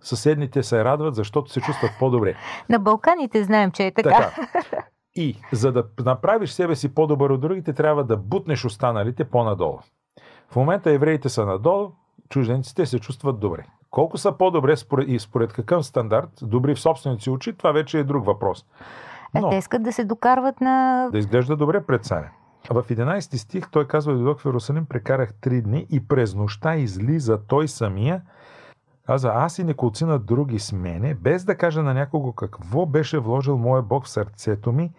съседните 0.00 0.62
се 0.62 0.84
радват, 0.84 1.14
защото 1.14 1.52
се 1.52 1.60
чувстват 1.60 1.90
по-добре. 1.98 2.34
На 2.68 2.78
Балканите 2.78 3.44
знаем, 3.44 3.70
че 3.70 3.86
е 3.86 3.94
така. 3.94 4.10
така. 4.10 4.86
И 5.14 5.36
за 5.52 5.72
да 5.72 5.84
направиш 6.04 6.50
себе 6.50 6.74
си 6.76 6.94
по-добър 6.94 7.30
от 7.30 7.40
другите, 7.40 7.72
трябва 7.72 8.04
да 8.04 8.16
бутнеш 8.16 8.64
останалите 8.64 9.24
по-надолу. 9.24 9.78
В 10.50 10.56
момента 10.56 10.90
евреите 10.90 11.28
са 11.28 11.46
надолу, 11.46 11.90
чужденците 12.28 12.86
се 12.86 12.98
чувстват 12.98 13.40
добре. 13.40 13.66
Колко 13.90 14.18
са 14.18 14.32
по-добре 14.32 14.76
според, 14.76 15.08
и 15.08 15.18
според 15.18 15.52
какъв 15.52 15.86
стандарт, 15.86 16.30
добри 16.42 16.74
в 16.74 16.80
собствените 16.80 17.22
си 17.22 17.30
очи, 17.30 17.52
това 17.52 17.72
вече 17.72 17.98
е 17.98 18.04
друг 18.04 18.26
въпрос. 18.26 18.66
Но, 19.34 19.46
а 19.46 19.50
те 19.50 19.56
искат 19.56 19.82
да 19.82 19.92
се 19.92 20.04
докарват 20.04 20.60
на... 20.60 21.08
Да 21.12 21.18
изглежда 21.18 21.56
добре 21.56 21.86
пред 21.86 22.04
царя. 22.04 22.30
В 22.68 22.82
11 22.82 23.36
стих 23.36 23.70
той 23.70 23.86
казва, 23.86 24.14
дойдох 24.14 24.40
в 24.40 24.46
Иерусалим, 24.46 24.86
прекарах 24.86 25.34
три 25.34 25.62
дни 25.62 25.86
и 25.90 26.08
през 26.08 26.34
нощта 26.34 26.76
излиза 26.76 27.38
той 27.46 27.68
самия, 27.68 28.22
каза, 29.06 29.32
аз 29.34 29.58
и 29.58 29.64
неколцина 29.64 30.18
други 30.18 30.58
с 30.58 30.72
мене, 30.72 31.14
без 31.14 31.44
да 31.44 31.56
кажа 31.56 31.82
на 31.82 31.94
някого 31.94 32.32
какво 32.32 32.86
беше 32.86 33.18
вложил 33.18 33.58
моя 33.58 33.82
Бог 33.82 34.04
в 34.04 34.10
сърцето 34.10 34.72
ми, 34.72 34.92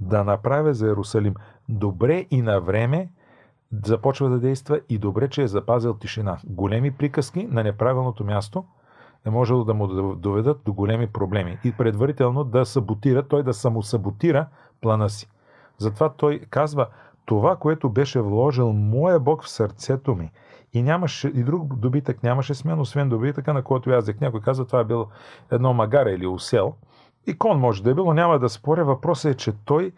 да 0.00 0.24
направя 0.24 0.74
за 0.74 0.86
Иерусалим. 0.86 1.34
Добре 1.68 2.26
и 2.30 2.42
на 2.42 2.60
време 2.60 3.08
започва 3.84 4.28
да 4.28 4.38
действа 4.38 4.80
и 4.88 4.98
добре, 4.98 5.28
че 5.28 5.42
е 5.42 5.48
запазил 5.48 5.94
тишина. 5.94 6.38
Големи 6.44 6.90
приказки 6.90 7.46
на 7.46 7.62
неправилното 7.62 8.24
място 8.24 8.64
е 9.24 9.30
можело 9.30 9.64
да 9.64 9.74
му 9.74 9.86
доведат 10.14 10.60
до 10.64 10.72
големи 10.72 11.06
проблеми 11.06 11.58
и 11.64 11.72
предварително 11.72 12.44
да 12.44 12.66
саботира, 12.66 13.28
той 13.28 13.42
да 13.42 13.54
самосаботира 13.54 14.46
плана 14.80 15.10
си. 15.10 15.30
Затова 15.78 16.08
той 16.08 16.40
казва, 16.50 16.86
това, 17.26 17.56
което 17.56 17.90
беше 17.90 18.20
вложил 18.20 18.72
моя 18.72 19.20
Бог 19.20 19.44
в 19.44 19.48
сърцето 19.48 20.14
ми. 20.14 20.30
И 20.72 20.82
нямаше, 20.82 21.28
и 21.28 21.44
друг 21.44 21.76
добитък 21.76 22.22
нямаше 22.22 22.54
с 22.54 22.76
освен 22.78 23.08
добитъка, 23.08 23.54
на 23.54 23.62
който 23.62 23.90
язък. 23.90 24.20
Някой 24.20 24.40
казва, 24.40 24.66
това 24.66 24.80
е 24.80 24.84
бил 24.84 25.06
едно 25.50 25.72
магаре 25.72 26.10
или 26.10 26.26
усел. 26.26 26.74
И 27.26 27.38
кон 27.38 27.60
може 27.60 27.82
да 27.82 27.90
е 27.90 27.94
било, 27.94 28.14
няма 28.14 28.38
да 28.38 28.48
споря. 28.48 28.84
Въпросът 28.84 29.34
е, 29.34 29.36
че 29.36 29.52
той 29.64 29.92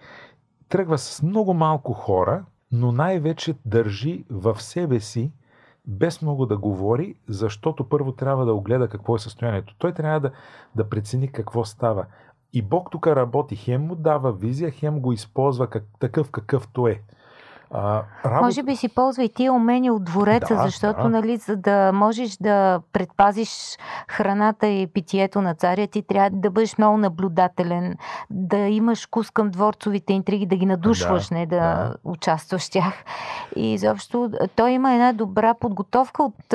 тръгва 0.68 0.98
с 0.98 1.22
много 1.22 1.54
малко 1.54 1.92
хора, 1.92 2.44
но 2.72 2.92
най-вече 2.92 3.54
държи 3.64 4.24
в 4.30 4.62
себе 4.62 5.00
си, 5.00 5.32
без 5.86 6.22
много 6.22 6.46
да 6.46 6.58
говори, 6.58 7.14
защото 7.28 7.88
първо 7.88 8.12
трябва 8.12 8.46
да 8.46 8.54
огледа 8.54 8.88
какво 8.88 9.16
е 9.16 9.18
състоянието. 9.18 9.74
Той 9.78 9.92
трябва 9.92 10.20
да, 10.20 10.30
да 10.74 10.88
прецени 10.88 11.32
какво 11.32 11.64
става. 11.64 12.06
И 12.52 12.62
Бог 12.62 12.90
тук 12.90 13.06
работи. 13.06 13.56
Хем 13.56 13.82
му 13.82 13.94
дава 13.94 14.32
визия, 14.32 14.70
хем 14.70 15.00
го 15.00 15.12
използва 15.12 15.66
как, 15.66 15.84
такъв 15.98 16.30
какъвто 16.30 16.88
е. 16.88 17.02
А, 17.70 18.02
работа... 18.24 18.44
Може 18.44 18.62
би 18.62 18.76
си 18.76 18.88
ползва 18.88 19.24
и 19.24 19.28
тия 19.28 19.52
умения 19.52 19.94
от 19.94 20.04
двореца, 20.04 20.54
да, 20.54 20.62
защото, 20.62 21.02
да. 21.02 21.08
нали, 21.08 21.36
за 21.36 21.56
да 21.56 21.92
можеш 21.92 22.36
да 22.36 22.80
предпазиш 22.92 23.78
храната 24.08 24.66
и 24.66 24.86
питието 24.86 25.40
на 25.40 25.54
царя, 25.54 25.86
ти 25.86 26.02
трябва 26.02 26.30
да 26.30 26.50
бъдеш 26.50 26.78
много 26.78 26.98
наблюдателен, 26.98 27.96
да 28.30 28.56
имаш 28.56 29.06
вкус 29.06 29.30
към 29.30 29.50
дворцовите 29.50 30.12
интриги, 30.12 30.46
да 30.46 30.56
ги 30.56 30.66
надушваш, 30.66 31.28
да, 31.28 31.34
не 31.34 31.46
да, 31.46 31.56
да 31.56 31.94
участваш 32.04 32.66
в 32.66 32.70
тях. 32.70 33.04
И 33.56 33.74
изобщо 33.74 34.30
той 34.56 34.70
има 34.70 34.92
една 34.92 35.12
добра 35.12 35.54
подготовка 35.54 36.22
от 36.22 36.54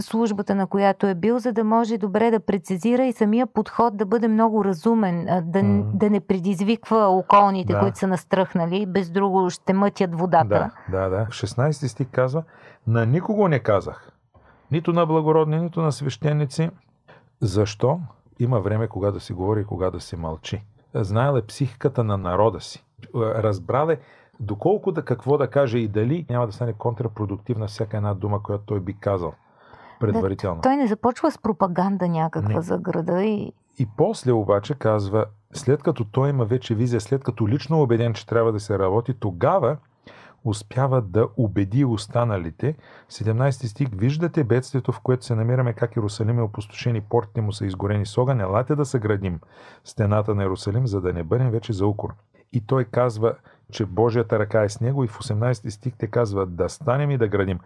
службата, 0.00 0.54
на 0.54 0.66
която 0.66 1.06
е 1.06 1.14
бил, 1.14 1.38
за 1.38 1.52
да 1.52 1.64
може 1.64 1.98
добре 1.98 2.30
да 2.30 2.40
прецизира 2.40 3.04
и 3.04 3.12
самия 3.12 3.46
подход 3.46 3.96
да 3.96 4.06
бъде 4.06 4.28
много 4.28 4.64
разумен, 4.64 5.24
да, 5.24 5.58
mm. 5.58 5.82
да 5.82 6.10
не 6.10 6.20
предизвиква 6.20 7.06
околните, 7.06 7.72
да. 7.72 7.80
които 7.80 7.98
са 7.98 8.06
настръхнали, 8.06 8.86
без 8.86 9.10
друго 9.10 9.50
ще 9.50 9.72
мътят 9.72 10.14
водата. 10.14 10.70
Да, 10.90 11.08
да, 11.08 11.16
да. 11.16 11.26
16 11.26 11.86
стих 11.86 12.06
казва, 12.12 12.42
на 12.86 13.06
никого 13.06 13.48
не 13.48 13.58
казах, 13.58 14.12
нито 14.70 14.92
на 14.92 15.06
благородни, 15.06 15.60
нито 15.60 15.82
на 15.82 15.92
свещеници. 15.92 16.70
Защо? 17.40 18.00
Има 18.38 18.60
време 18.60 18.88
кога 18.88 19.10
да 19.10 19.20
си 19.20 19.32
говори 19.32 19.60
и 19.60 19.64
кога 19.64 19.90
да 19.90 20.00
се 20.00 20.16
мълчи. 20.16 20.64
Знаел 20.94 21.36
е 21.36 21.46
психиката 21.46 22.04
на 22.04 22.18
народа 22.18 22.60
си. 22.60 22.84
Разбрал 23.14 23.88
е 23.88 24.00
доколко 24.40 24.92
да 24.92 25.04
какво 25.04 25.38
да 25.38 25.50
каже 25.50 25.78
и 25.78 25.88
дали 25.88 26.26
няма 26.30 26.46
да 26.46 26.52
стане 26.52 26.72
контрапродуктивна 26.72 27.66
всяка 27.66 27.96
една 27.96 28.14
дума, 28.14 28.42
която 28.42 28.64
той 28.64 28.80
би 28.80 28.94
казал 29.00 29.32
предварително. 30.00 30.56
Да, 30.56 30.62
той 30.62 30.76
не 30.76 30.86
започва 30.86 31.30
с 31.30 31.38
пропаганда 31.38 32.08
някаква 32.08 32.54
не. 32.54 32.62
за 32.62 32.78
града 32.78 33.22
и... 33.22 33.52
И 33.78 33.86
после 33.96 34.32
обаче 34.32 34.74
казва, 34.74 35.24
след 35.52 35.82
като 35.82 36.04
той 36.04 36.30
има 36.30 36.44
вече 36.44 36.74
визия, 36.74 37.00
след 37.00 37.24
като 37.24 37.48
лично 37.48 37.78
е 37.78 37.82
убеден, 37.82 38.14
че 38.14 38.26
трябва 38.26 38.52
да 38.52 38.60
се 38.60 38.78
работи, 38.78 39.14
тогава 39.14 39.76
успява 40.44 41.02
да 41.02 41.28
убеди 41.36 41.84
останалите. 41.84 42.76
17 43.10 43.50
стих. 43.66 43.88
Виждате 43.92 44.44
бедствието, 44.44 44.92
в 44.92 45.00
което 45.00 45.24
се 45.24 45.34
намираме, 45.34 45.72
как 45.72 45.96
Иерусалим 45.96 46.38
е 46.38 46.42
опустошен 46.42 46.96
и 46.96 47.00
портите 47.00 47.40
му 47.40 47.52
са 47.52 47.66
изгорени 47.66 48.06
с 48.06 48.18
огън. 48.18 48.40
Елате 48.40 48.76
да 48.76 48.84
съградим 48.84 49.40
стената 49.84 50.34
на 50.34 50.42
Иерусалим, 50.42 50.86
за 50.86 51.00
да 51.00 51.12
не 51.12 51.22
бъдем 51.22 51.50
вече 51.50 51.72
за 51.72 51.86
укор. 51.86 52.14
И 52.52 52.66
той 52.66 52.84
казва, 52.84 53.34
че 53.72 53.86
Божията 53.86 54.38
ръка 54.38 54.62
е 54.62 54.68
с 54.68 54.80
него 54.80 55.04
и 55.04 55.08
в 55.08 55.18
18 55.18 55.68
стих 55.68 55.92
те 55.98 56.06
казва 56.06 56.46
да 56.46 56.68
станем 56.68 57.10
и 57.10 57.18
да 57.18 57.28
градим 57.28 57.58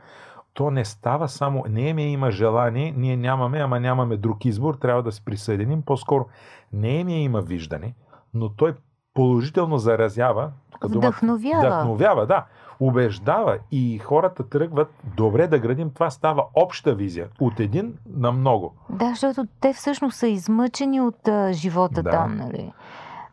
то 0.54 0.70
не 0.70 0.84
става 0.84 1.28
само, 1.28 1.64
не 1.68 1.92
ми 1.92 2.02
има 2.12 2.30
желание, 2.30 2.94
ние 2.96 3.16
нямаме, 3.16 3.58
ама 3.58 3.80
нямаме 3.80 4.16
друг 4.16 4.44
избор, 4.44 4.74
трябва 4.74 5.02
да 5.02 5.12
се 5.12 5.24
присъединим. 5.24 5.82
По-скоро 5.82 6.26
не 6.72 7.04
ми 7.04 7.24
има 7.24 7.40
виждане, 7.40 7.94
но 8.34 8.48
той 8.48 8.74
положително 9.14 9.78
заразява. 9.78 10.50
Вдъхновява. 10.84 11.58
Вдъхновява, 11.58 12.26
да. 12.26 12.44
Убеждава 12.80 13.58
и 13.70 13.98
хората 13.98 14.48
тръгват 14.48 14.94
добре 15.16 15.46
да 15.46 15.58
градим. 15.58 15.90
Това 15.90 16.10
става 16.10 16.44
обща 16.54 16.94
визия. 16.94 17.28
От 17.40 17.60
един 17.60 17.94
на 18.16 18.32
много. 18.32 18.74
Да, 18.90 19.08
защото 19.08 19.46
те 19.60 19.72
всъщност 19.72 20.16
са 20.16 20.26
измъчени 20.26 21.00
от 21.00 21.28
а, 21.28 21.52
живота 21.52 22.02
да. 22.02 22.10
там, 22.10 22.36
нали? 22.36 22.72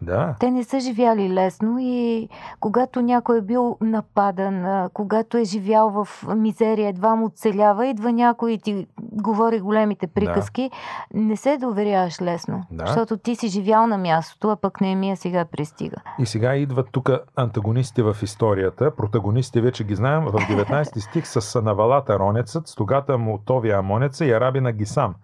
Да. 0.02 0.36
Те 0.40 0.52
не 0.52 0.64
са 0.64 0.80
живяли 0.80 1.30
лесно 1.30 1.78
и 1.80 2.30
когато 2.60 3.02
някой 3.02 3.38
е 3.38 3.42
бил 3.42 3.78
нападан, 3.82 4.90
когато 4.94 5.38
е 5.38 5.44
живял 5.44 5.90
в 5.90 6.28
мизерия, 6.36 6.90
едва 6.90 7.16
му 7.16 7.26
оцелява, 7.26 7.88
идва 7.88 8.12
някой 8.12 8.52
и 8.52 8.58
ти 8.58 8.88
говори 9.02 9.60
големите 9.60 10.08
приказки, 10.08 10.72
да. 11.14 11.20
не 11.20 11.36
се 11.36 11.58
доверяваш 11.58 12.22
лесно, 12.22 12.64
да. 12.72 12.86
защото 12.86 13.18
ти 13.18 13.36
си 13.36 13.48
живял 13.48 13.88
на 13.88 13.98
мястото, 13.98 14.50
а 14.50 14.56
пък 14.56 14.82
не 14.82 14.96
ми 14.96 15.16
сега 15.16 15.46
пристига. 15.46 15.98
И 16.20 16.26
сега 16.26 16.56
идват 16.56 16.88
тук 16.92 17.10
антагонистите 17.36 18.04
в 18.04 18.18
историята, 18.22 18.96
протагонистите 18.96 19.62
вече 19.62 19.84
ги 19.84 19.96
знаем, 19.96 20.26
в 20.26 20.34
19 20.34 21.00
стих 21.10 21.28
с 21.28 21.62
Навалата 21.62 22.20
Ронецът, 22.20 22.68
слугата 22.68 23.18
му 23.18 23.38
Товия 23.38 23.80
Амонеца 23.80 24.26
и 24.26 24.32
Арабина 24.32 24.72
Гисам. 24.72 25.16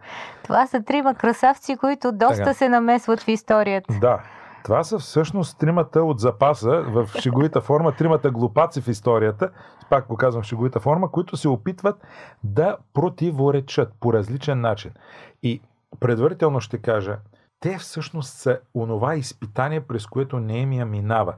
Това 0.44 0.68
са 0.68 0.84
трима 0.84 1.16
красавци, 1.16 1.78
които 1.78 2.12
доста 2.12 2.36
така. 2.36 2.54
се 2.54 2.70
намесват 2.70 3.22
в 3.22 3.28
историята. 3.28 3.94
Да, 4.02 4.20
това 4.66 4.84
са 4.84 5.00
всъщност 5.00 5.58
тримата 5.58 6.04
от 6.04 6.20
запаса 6.20 6.82
в 6.82 7.10
шеговита 7.20 7.62
форма, 7.62 7.92
тримата 7.92 8.32
глупаци 8.32 8.82
в 8.82 8.88
историята, 8.88 9.50
пак 9.90 10.08
го 10.08 10.18
казвам 10.18 10.44
в 10.44 10.46
шеговита 10.46 10.80
форма, 10.80 11.12
които 11.12 11.38
се 11.38 11.50
опитват 11.50 11.96
да 12.44 12.78
противоречат 12.94 13.94
по 14.00 14.14
различен 14.14 14.62
начин. 14.62 14.92
И 15.44 15.62
предварително 16.00 16.60
ще 16.60 16.78
кажа, 16.78 17.18
те 17.60 17.78
всъщност 17.78 18.34
са 18.34 18.60
онова 18.76 19.16
изпитание, 19.16 19.82
през 19.82 20.08
което 20.08 20.40
Неемия 20.40 20.86
минава. 20.86 21.34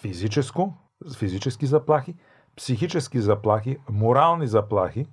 Физическо, 0.00 0.74
физически 1.18 1.66
заплахи, 1.66 2.14
психически 2.56 3.20
заплахи, 3.20 3.78
морални 3.90 4.46
заплахи, 4.46 5.06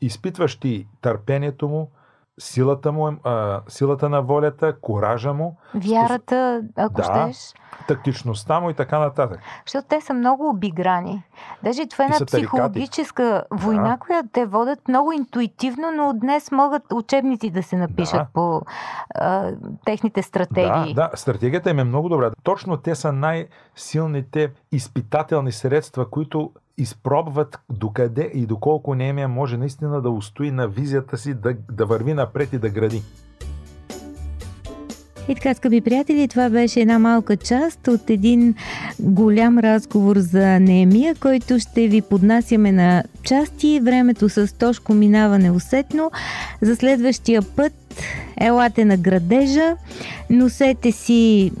изпитващи 0.00 0.88
търпението 1.00 1.68
му, 1.68 1.90
силата 2.40 2.92
му, 2.92 3.12
а, 3.24 3.60
силата 3.68 4.08
на 4.08 4.22
волята, 4.22 4.76
коража 4.80 5.32
му. 5.32 5.56
Вярата, 5.74 6.62
ако 6.76 6.94
да, 6.94 7.02
щеш. 7.02 7.54
Тактичността 7.88 8.60
му 8.60 8.70
и 8.70 8.74
така 8.74 8.98
нататък. 8.98 9.40
Защото 9.66 9.88
те 9.88 10.00
са 10.00 10.14
много 10.14 10.48
обиграни. 10.48 11.22
Даже 11.64 11.86
това 11.86 12.04
е 12.04 12.06
една 12.06 12.26
психологическа 12.26 13.44
война, 13.50 13.90
да. 13.90 13.96
която 13.96 14.28
те 14.32 14.46
водят 14.46 14.88
много 14.88 15.12
интуитивно, 15.12 15.90
но 15.90 16.12
днес 16.12 16.50
могат 16.50 16.82
учебници 16.92 17.50
да 17.50 17.62
се 17.62 17.76
напишат 17.76 18.20
да. 18.20 18.26
по 18.34 18.62
а, 19.14 19.52
техните 19.84 20.22
стратегии. 20.22 20.94
Да, 20.94 21.08
да, 21.08 21.16
стратегията 21.16 21.70
им 21.70 21.78
е 21.78 21.84
много 21.84 22.08
добра. 22.08 22.30
Точно 22.42 22.76
те 22.76 22.94
са 22.94 23.12
най-силните 23.12 24.52
изпитателни 24.72 25.52
средства, 25.52 26.10
които 26.10 26.50
изпробват 26.82 27.58
докъде 27.72 28.30
и 28.34 28.46
доколко 28.46 28.94
Немия 28.94 29.28
може 29.28 29.56
наистина 29.56 30.02
да 30.02 30.10
устои 30.10 30.50
на 30.50 30.68
визията 30.68 31.18
си, 31.18 31.34
да, 31.34 31.54
да 31.70 31.86
върви 31.86 32.14
напред 32.14 32.52
и 32.52 32.58
да 32.58 32.70
гради. 32.70 33.02
И 35.28 35.34
така, 35.34 35.54
скъпи 35.54 35.80
приятели, 35.80 36.28
това 36.28 36.50
беше 36.50 36.80
една 36.80 36.98
малка 36.98 37.36
част 37.36 37.88
от 37.88 38.10
един 38.10 38.54
голям 38.98 39.58
разговор 39.58 40.18
за 40.18 40.60
Неемия, 40.60 41.14
който 41.14 41.58
ще 41.58 41.88
ви 41.88 42.02
поднасяме 42.02 42.72
на 42.72 43.04
части. 43.22 43.80
Времето 43.82 44.28
с 44.28 44.58
Тошко 44.58 44.94
минава 44.94 45.38
неусетно. 45.38 46.10
За 46.60 46.76
следващия 46.76 47.42
път 47.42 47.72
елате 48.40 48.84
на 48.84 48.96
градежа, 48.96 49.76
носете 50.30 50.92
си 50.92 51.52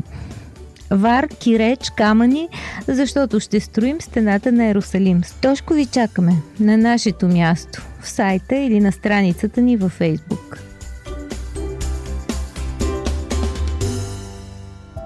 вар, 0.92 1.28
киреч, 1.28 1.90
камъни, 1.96 2.48
защото 2.88 3.40
ще 3.40 3.60
строим 3.60 4.00
стената 4.00 4.52
на 4.52 4.64
Ерусалим. 4.64 5.24
С 5.24 5.40
Тошко 5.40 5.74
ви 5.74 5.86
чакаме 5.86 6.32
на 6.60 6.76
нашето 6.76 7.28
място, 7.28 7.82
в 8.00 8.08
сайта 8.08 8.56
или 8.56 8.80
на 8.80 8.92
страницата 8.92 9.60
ни 9.60 9.76
във 9.76 9.92
Фейсбук. 9.92 10.58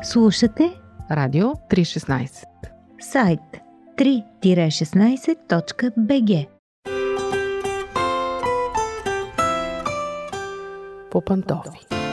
Слушате 0.02 0.72
Радио 1.10 1.46
316. 1.70 2.30
сайт 3.00 3.40
3-16.bg 3.98 6.46
По 11.10 11.20
пантофи. 11.20 12.05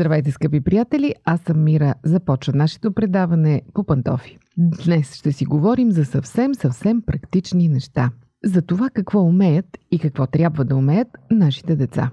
Здравейте, 0.00 0.30
скъпи 0.30 0.60
приятели! 0.60 1.14
Аз 1.24 1.40
съм 1.40 1.64
Мира. 1.64 1.94
Започва 2.04 2.52
нашето 2.56 2.92
предаване 2.92 3.62
по 3.74 3.84
пантофи. 3.84 4.38
Днес 4.56 5.14
ще 5.14 5.32
си 5.32 5.44
говорим 5.44 5.92
за 5.92 6.04
съвсем, 6.04 6.54
съвсем 6.54 7.02
практични 7.02 7.68
неща. 7.68 8.10
За 8.44 8.62
това 8.62 8.90
какво 8.90 9.20
умеят 9.20 9.66
и 9.90 9.98
какво 9.98 10.26
трябва 10.26 10.64
да 10.64 10.76
умеят 10.76 11.08
нашите 11.30 11.76
деца. 11.76 12.10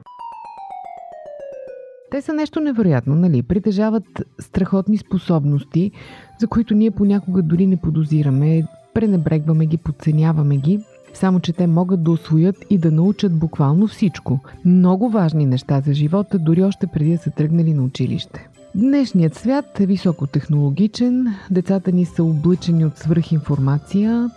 Те 2.12 2.22
са 2.22 2.34
нещо 2.34 2.60
невероятно, 2.60 3.15
нали? 3.15 3.44
Притежават 3.44 4.24
страхотни 4.39 4.98
способности, 4.98 5.91
за 6.39 6.48
които 6.48 6.74
ние 6.74 6.91
понякога 6.91 7.41
дори 7.41 7.67
не 7.67 7.77
подозираме, 7.82 8.63
пренебрегваме 8.94 9.65
ги, 9.65 9.77
подценяваме 9.77 10.58
ги– 10.58 10.79
само 11.17 11.39
че 11.39 11.53
те 11.53 11.67
могат 11.67 12.03
да 12.03 12.12
освоят 12.12 12.55
и 12.69 12.77
да 12.77 12.91
научат 12.91 13.33
буквално 13.33 13.88
всичко. 13.88 14.39
Много 14.65 15.09
важни 15.09 15.45
неща 15.45 15.81
за 15.86 15.93
живота, 15.93 16.39
дори 16.39 16.63
още 16.63 16.88
преди 16.88 17.12
да 17.12 17.17
са 17.17 17.31
тръгнали 17.31 17.74
на 17.74 17.83
училище. 17.83 18.47
Днешният 18.75 19.36
свят 19.36 19.79
е 19.79 19.86
високотехнологичен, 19.86 21.27
децата 21.51 21.91
ни 21.91 22.05
са 22.05 22.24
облъчени 22.24 22.86
от 22.86 22.97
свръхинформация, 22.97 24.29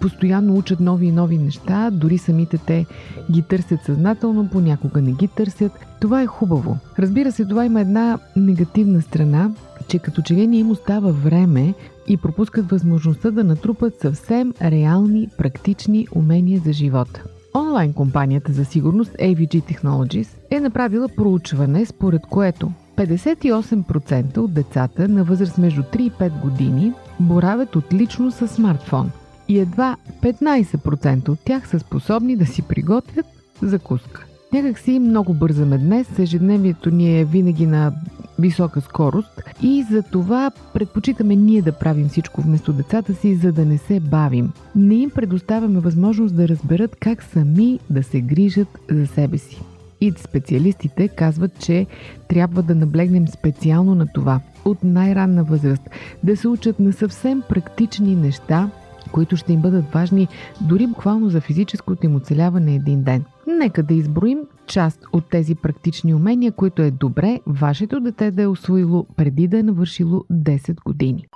постоянно 0.00 0.56
учат 0.56 0.80
нови 0.80 1.06
и 1.06 1.12
нови 1.12 1.38
неща, 1.38 1.90
дори 1.92 2.18
самите 2.18 2.58
те 2.58 2.86
ги 3.30 3.42
търсят 3.42 3.80
съзнателно, 3.84 4.48
понякога 4.48 5.02
не 5.02 5.12
ги 5.12 5.28
търсят. 5.28 5.72
Това 6.00 6.22
е 6.22 6.26
хубаво. 6.26 6.78
Разбира 6.98 7.32
се, 7.32 7.44
това 7.44 7.64
има 7.64 7.80
една 7.80 8.18
негативна 8.36 9.02
страна, 9.02 9.50
че 9.90 9.98
като 9.98 10.22
че 10.22 10.34
ли 10.34 10.46
не 10.46 10.56
им 10.56 10.70
остава 10.70 11.10
време 11.10 11.74
и 12.08 12.16
пропускат 12.16 12.70
възможността 12.70 13.30
да 13.30 13.44
натрупат 13.44 14.00
съвсем 14.00 14.54
реални, 14.62 15.28
практични 15.38 16.06
умения 16.14 16.60
за 16.64 16.72
живота. 16.72 17.24
Онлайн 17.54 17.92
компанията 17.92 18.52
за 18.52 18.64
сигурност 18.64 19.12
AVG 19.12 19.62
Technologies 19.62 20.28
е 20.50 20.60
направила 20.60 21.08
проучване, 21.16 21.86
според 21.86 22.22
което 22.22 22.72
58% 22.96 24.38
от 24.38 24.54
децата 24.54 25.08
на 25.08 25.24
възраст 25.24 25.58
между 25.58 25.82
3 25.82 26.00
и 26.00 26.10
5 26.10 26.40
години 26.40 26.92
боравят 27.20 27.76
отлично 27.76 28.30
с 28.30 28.48
смартфон 28.48 29.10
и 29.48 29.58
едва 29.58 29.96
15% 30.22 31.28
от 31.28 31.38
тях 31.44 31.68
са 31.68 31.78
способни 31.78 32.36
да 32.36 32.46
си 32.46 32.62
приготвят 32.62 33.26
закуска. 33.62 34.24
Някак 34.52 34.78
си 34.78 34.98
много 34.98 35.34
бързаме 35.34 35.78
днес, 35.78 36.18
ежедневието 36.18 36.90
ни 36.90 37.20
е 37.20 37.24
винаги 37.24 37.66
на 37.66 37.92
висока 38.40 38.80
скорост 38.80 39.42
и 39.62 39.84
за 39.90 40.02
това 40.02 40.50
предпочитаме 40.74 41.36
ние 41.36 41.62
да 41.62 41.72
правим 41.72 42.08
всичко 42.08 42.40
вместо 42.40 42.72
децата 42.72 43.14
си, 43.14 43.34
за 43.34 43.52
да 43.52 43.64
не 43.64 43.78
се 43.78 44.00
бавим. 44.00 44.52
Не 44.76 44.94
им 44.94 45.10
предоставяме 45.10 45.80
възможност 45.80 46.36
да 46.36 46.48
разберат 46.48 46.96
как 47.00 47.22
сами 47.22 47.78
да 47.90 48.02
се 48.02 48.20
грижат 48.20 48.68
за 48.90 49.06
себе 49.06 49.38
си. 49.38 49.62
И 50.00 50.12
специалистите 50.16 51.08
казват, 51.08 51.58
че 51.58 51.86
трябва 52.28 52.62
да 52.62 52.74
наблегнем 52.74 53.28
специално 53.28 53.94
на 53.94 54.06
това 54.14 54.40
от 54.64 54.84
най-ранна 54.84 55.44
възраст, 55.44 55.82
да 56.24 56.36
се 56.36 56.48
учат 56.48 56.80
на 56.80 56.92
съвсем 56.92 57.42
практични 57.48 58.16
неща, 58.16 58.70
които 59.12 59.36
ще 59.36 59.52
им 59.52 59.60
бъдат 59.60 59.84
важни 59.92 60.28
дори 60.60 60.86
буквално 60.86 61.30
за 61.30 61.40
физическото 61.40 62.06
им 62.06 62.16
оцеляване 62.16 62.74
един 62.74 63.02
ден. 63.02 63.24
Нека 63.58 63.82
да 63.82 63.94
изброим 63.94 64.38
част 64.66 65.00
от 65.12 65.28
тези 65.30 65.54
практични 65.54 66.14
умения, 66.14 66.52
които 66.52 66.82
е 66.82 66.90
добре 66.90 67.40
вашето 67.46 68.00
дете 68.00 68.30
да 68.30 68.42
е 68.42 68.46
освоило 68.46 69.06
преди 69.16 69.48
да 69.48 69.58
е 69.58 69.62
навършило 69.62 70.24
10 70.32 70.82
години. 70.84 71.26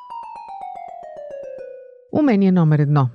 Умение 2.12 2.52
номер 2.52 2.78
едно. 2.78 3.08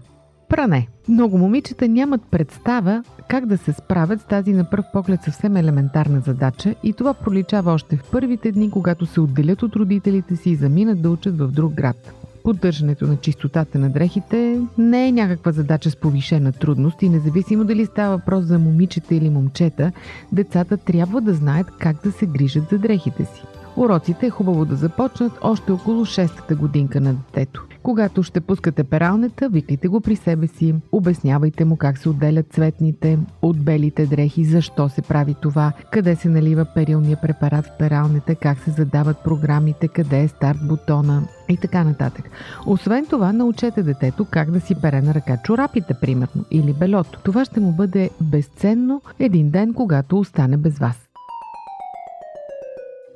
Пране. 0.50 0.88
Много 1.08 1.38
момичета 1.38 1.88
нямат 1.88 2.22
представа 2.32 3.04
как 3.30 3.46
да 3.46 3.58
се 3.58 3.74
справят 3.74 4.22
с 4.22 4.26
тази 4.26 4.54
на 4.54 4.70
пръв 4.70 4.86
поглед 4.94 5.24
съвсем 5.24 5.58
елементарна 5.58 6.20
задача 6.20 6.76
и 6.84 6.94
това 6.94 7.14
проличава 7.14 7.72
още 7.72 7.98
в 7.98 8.12
първите 8.12 8.52
дни, 8.52 8.72
когато 8.72 9.06
се 9.06 9.22
отделят 9.22 9.64
от 9.64 9.76
родителите 9.76 10.36
си 10.36 10.50
и 10.50 10.56
заминат 10.56 11.02
да 11.02 11.10
учат 11.10 11.38
в 11.38 11.48
друг 11.48 11.74
град. 11.74 12.19
Поддържането 12.44 13.08
на 13.08 13.18
чистотата 13.18 13.80
на 13.80 13.90
дрехите 13.90 14.62
не 14.78 15.08
е 15.08 15.12
някаква 15.12 15.52
задача 15.52 15.92
с 15.92 15.96
повишена 15.96 16.52
трудност 16.52 17.02
и 17.02 17.10
независимо 17.10 17.64
дали 17.64 17.86
става 17.86 18.18
въпрос 18.18 18.46
за 18.46 18.60
момичета 18.60 19.16
или 19.16 19.30
момчета, 19.30 19.92
децата 20.32 20.78
трябва 20.78 21.22
да 21.22 21.34
знаят 21.34 21.68
как 21.80 22.04
да 22.04 22.12
се 22.12 22.26
грижат 22.26 22.70
за 22.70 22.78
дрехите 22.78 23.26
си. 23.26 23.44
Уроците 23.76 24.26
е 24.26 24.30
хубаво 24.30 24.66
да 24.66 24.76
започнат 24.76 25.32
още 25.42 25.72
около 25.72 26.06
6-та 26.06 26.56
годинка 26.56 27.02
на 27.02 27.14
детето. 27.14 27.69
Когато 27.84 28.24
ще 28.24 28.42
пускате 28.42 28.84
пералнета, 28.84 29.50
викайте 29.50 29.88
го 29.88 30.02
при 30.02 30.16
себе 30.16 30.48
си, 30.48 30.76
обяснявайте 30.92 31.66
му 31.66 31.78
как 31.78 31.98
се 31.98 32.10
отделят 32.10 32.54
цветните 32.54 33.20
от 33.42 33.64
белите 33.64 34.06
дрехи, 34.06 34.46
защо 34.46 34.90
се 34.90 35.02
прави 35.02 35.36
това, 35.42 35.72
къде 35.92 36.16
се 36.16 36.30
налива 36.30 36.66
перилния 36.76 37.18
препарат 37.22 37.66
в 37.66 37.78
пералнета, 37.80 38.36
как 38.36 38.60
се 38.60 38.72
задават 38.72 39.24
програмите, 39.24 39.88
къде 39.88 40.22
е 40.22 40.28
старт 40.28 40.58
бутона 40.68 41.24
и 41.50 41.58
така 41.58 41.84
нататък. 41.84 42.30
Освен 42.68 43.06
това, 43.06 43.34
научете 43.34 43.84
детето 43.84 44.26
как 44.32 44.52
да 44.52 44.60
си 44.60 44.76
пере 44.82 45.02
на 45.02 45.14
ръка 45.14 45.38
чорапите, 45.44 45.94
примерно, 46.02 46.46
или 46.52 46.74
белото. 46.74 47.20
Това 47.24 47.46
ще 47.46 47.60
му 47.60 47.72
бъде 47.72 48.10
безценно 48.22 49.02
един 49.20 49.50
ден, 49.50 49.74
когато 49.74 50.20
остане 50.20 50.58
без 50.58 50.80
вас. 50.80 51.10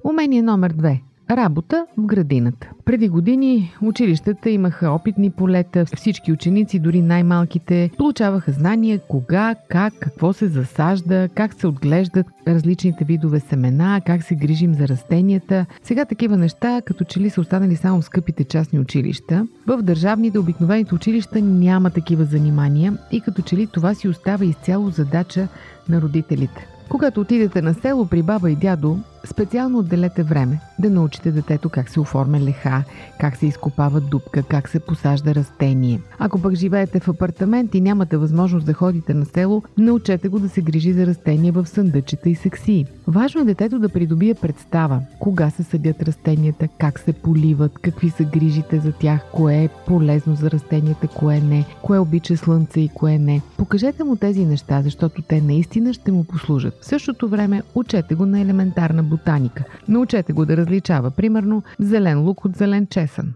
Умение 0.03 0.41
номер 0.41 0.73
2. 0.73 1.12
Работа 1.31 1.85
в 1.97 2.05
градината. 2.05 2.69
Преди 2.85 3.09
години 3.09 3.73
училищата 3.81 4.49
имаха 4.49 4.89
опитни 4.89 5.29
полета, 5.29 5.85
всички 5.95 6.31
ученици, 6.31 6.79
дори 6.79 7.01
най-малките, 7.01 7.91
получаваха 7.97 8.51
знания 8.51 8.99
кога, 8.99 9.55
как, 9.69 9.93
какво 9.99 10.33
се 10.33 10.47
засажда, 10.47 11.29
как 11.35 11.53
се 11.53 11.67
отглеждат 11.67 12.25
различните 12.47 13.03
видове 13.03 13.39
семена, 13.39 14.01
как 14.05 14.23
се 14.23 14.35
грижим 14.35 14.73
за 14.73 14.87
растенията. 14.87 15.65
Сега 15.83 16.05
такива 16.05 16.37
неща 16.37 16.81
като 16.85 17.03
че 17.03 17.19
ли 17.19 17.29
са 17.29 17.41
останали 17.41 17.75
само 17.75 18.01
в 18.01 18.05
скъпите 18.05 18.43
частни 18.43 18.79
училища. 18.79 19.47
В 19.67 19.81
държавните 19.81 20.39
обикновените 20.39 20.95
училища 20.95 21.41
няма 21.41 21.89
такива 21.89 22.25
занимания 22.25 22.97
и 23.11 23.21
като 23.21 23.41
че 23.41 23.57
ли 23.57 23.67
това 23.67 23.93
си 23.93 24.07
остава 24.07 24.45
изцяло 24.45 24.89
задача 24.89 25.47
на 25.89 26.01
родителите. 26.01 26.67
Когато 26.89 27.21
отидете 27.21 27.61
на 27.61 27.73
село 27.73 28.05
при 28.05 28.21
баба 28.23 28.51
и 28.51 28.55
дядо, 28.55 28.99
специално 29.25 29.79
отделете 29.79 30.23
време 30.23 30.59
да 30.79 30.89
научите 30.89 31.31
детето 31.31 31.69
как 31.69 31.89
се 31.89 31.99
оформя 31.99 32.39
леха, 32.39 32.83
как 33.19 33.37
се 33.37 33.45
изкопава 33.45 34.01
дупка, 34.01 34.43
как 34.43 34.69
се 34.69 34.79
посажда 34.79 35.35
растение. 35.35 36.01
Ако 36.19 36.41
пък 36.41 36.55
живеете 36.55 36.99
в 36.99 37.07
апартамент 37.07 37.75
и 37.75 37.81
нямате 37.81 38.17
възможност 38.17 38.65
да 38.65 38.73
ходите 38.73 39.13
на 39.13 39.25
село, 39.25 39.63
научете 39.77 40.27
го 40.27 40.39
да 40.39 40.49
се 40.49 40.61
грижи 40.61 40.93
за 40.93 41.07
растения 41.07 41.53
в 41.53 41.65
съндъчета 41.65 42.29
и 42.29 42.35
сексии. 42.35 42.85
Важно 43.07 43.41
е 43.41 43.45
детето 43.45 43.79
да 43.79 43.89
придобие 43.89 44.33
представа 44.33 45.01
кога 45.19 45.49
се 45.49 45.63
съдят 45.63 46.03
растенията, 46.03 46.67
как 46.79 46.99
се 46.99 47.13
поливат, 47.13 47.79
какви 47.81 48.09
са 48.09 48.23
грижите 48.23 48.79
за 48.79 48.91
тях, 48.91 49.21
кое 49.31 49.63
е 49.63 49.69
полезно 49.87 50.35
за 50.35 50.51
растенията, 50.51 51.07
кое 51.07 51.41
не, 51.41 51.65
кое 51.81 51.99
обича 51.99 52.37
слънце 52.37 52.79
и 52.79 52.89
кое 52.89 53.19
не. 53.19 53.41
Покажете 53.57 54.03
му 54.03 54.15
тези 54.15 54.45
неща, 54.45 54.81
защото 54.81 55.21
те 55.21 55.41
наистина 55.41 55.93
ще 55.93 56.11
му 56.11 56.23
послужат. 56.23 56.73
В 56.81 56.85
същото 56.85 57.29
време 57.29 57.61
учете 57.75 58.15
го 58.15 58.25
на 58.25 58.39
елементарна 58.39 59.03
ботаника. 59.13 59.63
Научете 59.87 60.33
го 60.33 60.45
да 60.45 60.57
различава, 60.57 61.11
примерно, 61.11 61.63
зелен 61.79 62.21
лук 62.21 62.45
от 62.45 62.55
зелен 62.55 62.87
чесън. 62.87 63.33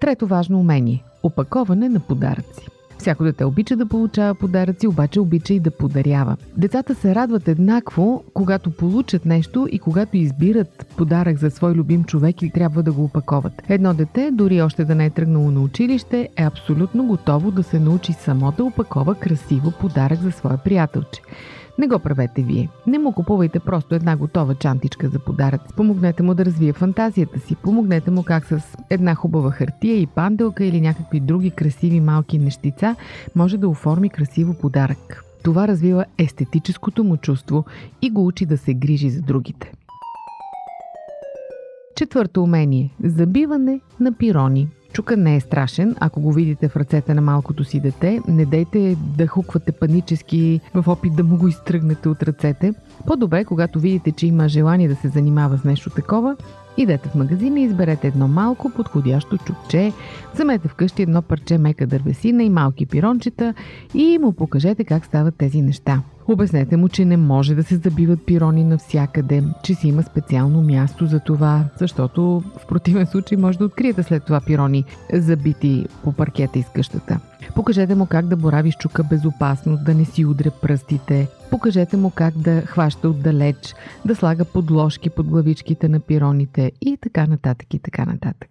Трето 0.00 0.26
важно 0.26 0.60
умение– 0.60 1.04
опаковане 1.22 1.88
на 1.88 2.00
подаръци. 2.00 2.68
Всяко 2.98 3.24
дете 3.24 3.44
обича 3.44 3.76
да 3.76 3.86
получава 3.86 4.34
подаръци, 4.34 4.86
обаче 4.86 5.20
обича 5.20 5.54
и 5.54 5.60
да 5.60 5.70
подарява. 5.70 6.36
Децата 6.56 6.94
се 6.94 7.14
радват 7.14 7.48
еднакво, 7.48 8.24
когато 8.34 8.70
получат 8.70 9.24
нещо 9.24 9.68
и 9.72 9.78
когато 9.78 10.16
избират 10.16 10.86
подарък 10.96 11.38
за 11.38 11.50
свой 11.50 11.72
любим 11.72 12.04
човек 12.04 12.42
и 12.42 12.50
трябва 12.50 12.82
да 12.82 12.92
го 12.92 13.04
опаковат. 13.04 13.52
Едно 13.68 13.94
дете, 13.94 14.30
дори 14.32 14.62
още 14.62 14.84
да 14.84 14.94
не 14.94 15.06
е 15.06 15.10
тръгнало 15.10 15.50
на 15.50 15.60
училище, 15.60 16.28
е 16.36 16.44
абсолютно 16.44 17.06
готово 17.06 17.50
да 17.50 17.62
се 17.62 17.78
научи 17.78 18.12
само 18.12 18.52
да 18.56 18.64
опакова 18.64 19.14
красиво 19.14 19.72
подарък 19.80 20.18
за 20.18 20.32
своя 20.32 20.58
приятелче. 20.58 21.20
Не 21.78 21.86
го 21.86 21.98
правете 21.98 22.42
вие. 22.42 22.68
Не 22.86 22.98
му 22.98 23.12
купувайте 23.12 23.60
просто 23.60 23.94
една 23.94 24.16
готова 24.16 24.54
чантичка 24.54 25.08
за 25.08 25.18
подарък. 25.18 25.60
Помогнете 25.76 26.22
му 26.22 26.34
да 26.34 26.44
развие 26.44 26.72
фантазията 26.72 27.40
си. 27.40 27.56
Помогнете 27.56 28.10
му 28.10 28.22
как 28.22 28.46
с 28.46 28.76
една 28.90 29.14
хубава 29.14 29.50
хартия 29.50 30.00
и 30.00 30.06
панделка 30.06 30.64
или 30.64 30.80
някакви 30.80 31.20
други 31.20 31.50
красиви 31.50 32.00
малки 32.00 32.38
нещица 32.38 32.96
може 33.34 33.58
да 33.58 33.68
оформи 33.68 34.10
красиво 34.10 34.54
подарък. 34.54 35.24
Това 35.42 35.68
развива 35.68 36.04
естетическото 36.18 37.04
му 37.04 37.16
чувство 37.16 37.64
и 38.02 38.10
го 38.10 38.26
учи 38.26 38.46
да 38.46 38.58
се 38.58 38.74
грижи 38.74 39.10
за 39.10 39.22
другите. 39.22 39.72
Четвърто 41.96 42.42
умение– 42.42 42.90
забиване 43.04 43.80
на 44.00 44.12
пирони. 44.12 44.68
Чука 44.94 45.16
не 45.16 45.36
е 45.36 45.40
страшен, 45.40 45.96
ако 46.00 46.20
го 46.20 46.32
видите 46.32 46.68
в 46.68 46.76
ръцете 46.76 47.14
на 47.14 47.20
малкото 47.20 47.64
си 47.64 47.80
дете. 47.80 48.20
Не 48.28 48.44
дейте 48.44 48.96
да 49.16 49.26
хуквате 49.26 49.72
панически 49.72 50.60
в 50.74 50.88
опит 50.88 51.16
да 51.16 51.24
му 51.24 51.36
го 51.36 51.48
изтръгнете 51.48 52.08
от 52.08 52.22
ръцете. 52.22 52.74
По-добре, 53.06 53.44
когато 53.44 53.80
видите, 53.80 54.12
че 54.12 54.26
има 54.26 54.48
желание 54.48 54.88
да 54.88 54.96
се 54.96 55.08
занимава 55.08 55.58
с 55.58 55.64
нещо 55.64 55.90
такова, 55.90 56.36
Идете 56.76 57.08
в 57.08 57.14
магазина 57.14 57.60
и 57.60 57.64
изберете 57.64 58.06
едно 58.06 58.28
малко 58.28 58.70
подходящо 58.70 59.38
чукче, 59.38 59.92
вземете 60.34 60.68
вкъщи 60.68 61.02
едно 61.02 61.22
парче 61.22 61.58
мека 61.58 61.86
дървесина 61.86 62.42
и 62.42 62.50
малки 62.50 62.86
пирончета 62.86 63.54
и 63.94 64.18
му 64.18 64.32
покажете 64.32 64.84
как 64.84 65.04
стават 65.04 65.36
тези 65.36 65.62
неща. 65.62 66.02
Обяснете 66.28 66.76
му, 66.76 66.88
че 66.88 67.04
не 67.04 67.16
може 67.16 67.54
да 67.54 67.62
се 67.62 67.76
забиват 67.76 68.26
пирони 68.26 68.64
навсякъде, 68.64 69.44
че 69.62 69.74
си 69.74 69.88
има 69.88 70.02
специално 70.02 70.62
място 70.62 71.06
за 71.06 71.20
това, 71.20 71.64
защото 71.78 72.42
в 72.58 72.66
противен 72.66 73.06
случай 73.06 73.38
може 73.38 73.58
да 73.58 73.64
откриете 73.64 74.02
след 74.02 74.24
това 74.24 74.40
пирони 74.46 74.84
забити 75.12 75.86
по 76.04 76.12
паркета 76.12 76.58
из 76.58 76.66
къщата. 76.74 77.20
Покажете 77.54 77.94
му 77.94 78.06
как 78.06 78.26
да 78.26 78.36
борави 78.36 78.72
с 78.72 78.76
чука 78.76 79.04
безопасно, 79.04 79.76
да 79.76 79.94
не 79.94 80.04
си 80.04 80.24
удря 80.24 80.50
пръстите. 80.62 81.28
Покажете 81.54 81.96
му 81.96 82.10
как 82.10 82.38
да 82.38 82.60
хваща 82.60 83.08
отдалеч, 83.08 83.74
да 84.04 84.14
слага 84.14 84.44
подложки 84.44 85.10
под 85.10 85.26
главичките 85.26 85.88
на 85.88 86.00
пироните 86.00 86.72
и 86.80 86.96
така 86.96 87.26
нататък 87.26 87.74
и 87.74 87.78
така 87.78 88.04
нататък. 88.04 88.50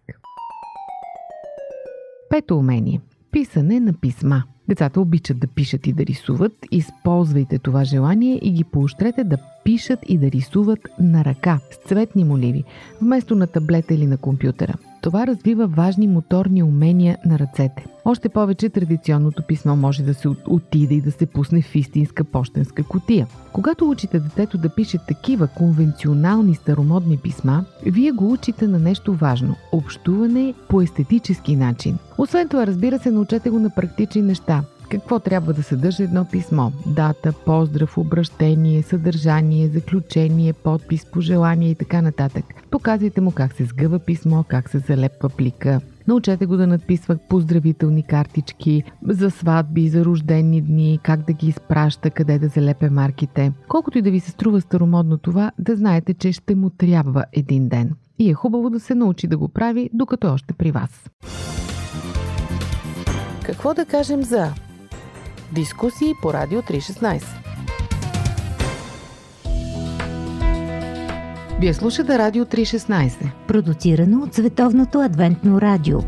Пето 2.30 2.58
умение– 2.58 3.02
писане 3.32 3.80
на 3.80 3.94
писма– 3.94 4.44
Децата 4.68 5.02
обичат 5.02 5.40
да 5.40 5.48
пишат 5.48 5.88
и 5.88 5.94
да 5.94 6.06
рисуват. 6.06 6.52
Използвайте 6.72 7.60
това 7.60 7.84
желание 7.84 8.40
и 8.42 8.52
ги 8.52 8.64
поощрете 8.64 9.24
да 9.24 9.38
пишат 9.64 10.00
и 10.08 10.18
да 10.18 10.32
рисуват 10.32 10.80
на 11.00 11.26
ръка 11.26 11.60
с 11.72 11.88
цветни 11.88 12.24
моливи, 12.24 12.64
вместо 13.02 13.36
на 13.36 13.48
таблета 13.48 13.94
или 13.94 14.08
на 14.08 14.18
компютъра. 14.18 14.74
Това 15.04 15.28
развива 15.28 15.68
важни 15.68 16.08
моторни 16.08 16.64
умения 16.64 17.18
на 17.26 17.40
ръцете. 17.40 17.86
Още 18.06 18.30
повече 18.30 18.70
традиционното 18.70 19.44
писмо 19.48 19.76
може 19.76 20.04
да 20.04 20.14
се 20.14 20.28
отиде 20.48 20.96
и 20.96 21.02
да 21.02 21.12
се 21.12 21.26
пусне 21.26 21.62
в 21.62 21.76
истинска 21.76 22.24
почтенска 22.24 22.84
котия. 22.84 23.28
Когато 23.54 23.90
учите 23.90 24.20
детето 24.20 24.58
да 24.58 24.70
пише 24.70 24.98
такива 25.08 25.48
конвенционални 25.48 26.56
старомодни 26.56 27.18
писма, 27.18 27.66
вие 27.86 28.12
го 28.12 28.32
учите 28.32 28.68
на 28.68 28.80
нещо 28.80 29.14
важно– 29.14 29.56
общуване 29.72 30.54
по 30.70 30.82
естетически 30.82 31.56
начин. 31.56 31.98
Освен 32.18 32.48
това, 32.48 32.68
разбира 32.68 33.00
се, 33.00 33.12
научете 33.12 33.50
го 33.50 33.60
на 33.60 33.70
практични 33.70 34.22
неща. 34.22 34.64
Какво 34.90 35.20
трябва 35.20 35.54
да 35.54 35.64
съдържа 35.64 36.04
едно 36.04 36.26
писмо? 36.32 36.72
Дата, 36.86 37.34
поздрав, 37.46 37.98
обращение, 37.98 38.84
съдържание, 38.84 39.68
заключение, 39.68 40.54
подпис, 40.54 41.06
пожелание 41.06 41.70
и 41.70 41.76
така 41.76 42.02
нататък. 42.02 42.46
Показвайте 42.72 43.22
му 43.22 43.32
как 43.32 43.54
се 43.54 43.66
сгъва 43.66 44.00
писмо, 44.00 44.44
как 44.44 44.70
се 44.70 44.80
залепва 44.80 45.30
плика. 45.30 45.82
Научете 46.08 46.46
го 46.46 46.58
да 46.58 46.68
надписва 46.68 47.18
поздравителни 47.30 48.04
картички 48.04 48.84
за 49.08 49.32
сватби, 49.32 49.90
за 49.90 50.06
рождени 50.06 50.62
дни, 50.62 51.00
как 51.04 51.26
да 51.26 51.34
ги 51.34 51.48
изпраща, 51.48 52.10
къде 52.10 52.40
да 52.40 52.48
залепе 52.48 52.90
марките. 52.90 53.52
Колкото 53.68 53.98
и 53.98 54.02
да 54.02 54.12
ви 54.12 54.20
се 54.20 54.32
струва 54.32 54.62
старомодно 54.62 55.18
това, 55.18 55.52
да 55.60 55.76
знаете, 55.76 56.14
че 56.14 56.32
ще 56.32 56.56
му 56.56 56.70
трябва 56.70 57.26
един 57.34 57.70
ден. 57.70 57.92
И 58.20 58.30
е 58.30 58.34
хубаво 58.34 58.70
да 58.70 58.80
се 58.80 58.96
научи 58.96 59.28
да 59.28 59.38
го 59.38 59.48
прави, 59.48 59.90
докато 59.94 60.28
е 60.28 60.32
още 60.32 60.54
при 60.54 60.72
вас. 60.72 61.10
Какво 63.44 63.74
да 63.74 63.86
кажем 63.86 64.24
за 64.24 64.54
Дискусии 65.56 66.14
по 66.22 66.34
Радио 66.34 66.62
316. 66.62 67.24
Вие 71.60 71.74
слушате 71.74 72.18
Радио 72.18 72.46
316. 72.46 73.32
Продуцирано 73.48 74.24
от 74.24 74.34
Световното 74.34 75.00
адвентно 75.00 75.62
радио. 75.62 76.00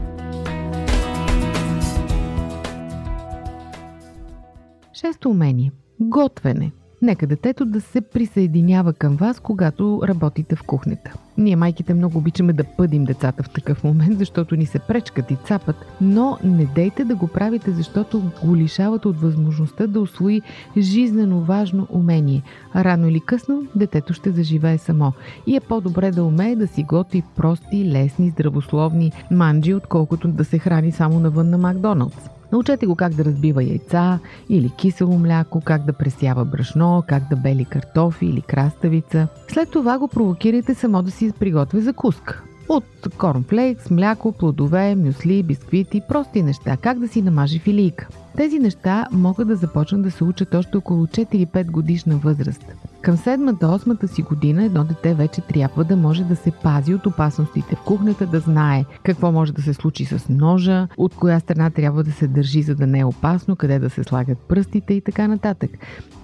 Шесто 4.94 5.30
умение. 5.30 5.72
Готвене– 6.00 6.72
Нека 7.02 7.28
детето 7.28 7.66
да 7.66 7.82
се 7.82 8.02
присъединява 8.02 8.94
към 8.94 9.16
вас, 9.16 9.40
когато 9.40 10.02
работите 10.08 10.56
в 10.56 10.64
кухнята. 10.64 11.14
Ние 11.38 11.56
майките 11.56 11.94
много 11.94 12.18
обичаме 12.18 12.54
да 12.54 12.64
пъдим 12.64 13.06
децата 13.06 13.44
в 13.44 13.50
такъв 13.50 13.84
момент, 13.84 14.18
защото 14.20 14.56
ни 14.56 14.66
се 14.66 14.80
пречкат 14.80 15.32
и 15.32 15.36
цапат, 15.36 15.76
но 16.02 16.38
не 16.44 16.66
дейте 16.66 17.04
да 17.06 17.16
го 17.16 17.28
правите, 17.28 17.72
защото 17.72 18.32
го 18.44 18.56
лишавате 18.56 19.08
от 19.08 19.22
възможността 19.22 19.88
да 19.88 20.02
освои 20.02 20.42
жизнено 20.78 21.42
важно 21.42 21.88
умение. 21.90 22.42
Рано 22.76 23.08
или 23.08 23.20
късно 23.20 23.64
детето 23.76 24.14
ще 24.14 24.32
заживее 24.32 24.78
само. 24.78 25.14
И 25.48 25.56
е 25.56 25.60
по-добре 25.60 26.12
да 26.12 26.24
умее 26.24 26.56
да 26.56 26.68
си 26.68 26.84
готви 26.84 27.24
прости, 27.36 27.92
лесни, 27.92 28.30
здравословни 28.30 29.12
манджи, 29.32 29.74
отколкото 29.74 30.28
да 30.28 30.46
се 30.46 30.60
храни 30.60 30.92
само 30.92 31.20
навън 31.20 31.50
на 31.50 31.58
Макдоналдс. 31.58 32.35
Научете 32.52 32.86
го 32.86 32.96
как 32.96 33.14
да 33.14 33.26
разбива 33.26 33.64
яйца 33.64 34.20
или 34.50 34.70
кисело 34.70 35.18
мляко, 35.18 35.62
как 35.62 35.86
да 35.86 35.94
пресява 35.94 36.46
брашно, 36.46 37.04
как 37.08 37.30
да 37.30 37.36
бели 37.36 37.66
картофи 37.66 38.26
или 38.26 38.42
краставица. 38.42 39.28
След 39.48 39.72
това 39.72 40.00
го 40.00 40.08
провокирайте 40.08 40.74
само 40.74 41.04
да 41.04 41.12
си 41.12 41.32
приготви 41.40 41.82
закуска. 41.82 42.44
От 42.70 42.84
корнфлейкс, 43.18 43.90
мляко, 43.90 44.32
плодове, 44.32 44.96
мюсли, 44.96 45.44
бисквити, 45.44 46.02
прости 46.10 46.44
неща, 46.44 46.78
как 46.78 47.00
да 47.00 47.08
си 47.08 47.22
намажи 47.22 47.60
филийка. 47.60 48.08
Тези 48.38 48.60
неща 48.60 49.08
могат 49.12 49.48
да 49.48 49.56
започнат 49.56 50.02
да 50.02 50.12
се 50.12 50.24
учат 50.24 50.56
още 50.56 50.78
около 50.78 51.06
4-5 51.06 51.72
годишна 51.72 52.16
възраст. 52.18 52.66
Към 53.02 53.18
седмата, 53.18 53.68
осмата 53.68 54.08
си 54.08 54.22
година 54.22 54.64
едно 54.64 54.84
дете 54.84 55.14
вече 55.14 55.42
трябва 55.42 55.84
да 55.84 55.96
може 55.96 56.24
да 56.24 56.36
се 56.36 56.52
пази 56.52 56.94
от 56.94 57.06
опасностите 57.06 57.76
в 57.76 57.82
кухнята, 57.82 58.26
да 58.28 58.40
знае 58.40 58.86
какво 59.04 59.32
може 59.32 59.54
да 59.54 59.62
се 59.62 59.74
случи 59.74 60.06
с 60.06 60.30
ножа, 60.30 60.88
от 60.98 61.16
коя 61.16 61.40
страна 61.40 61.70
трябва 61.70 62.04
да 62.04 62.12
се 62.12 62.28
държи, 62.28 62.62
за 62.62 62.76
да 62.76 62.88
не 62.88 63.00
е 63.00 63.06
опасно, 63.06 63.56
къде 63.56 63.80
да 63.80 63.90
се 63.90 64.04
слагат 64.04 64.38
пръстите 64.38 64.94
и 64.94 65.02
така 65.02 65.28
нататък. 65.28 65.72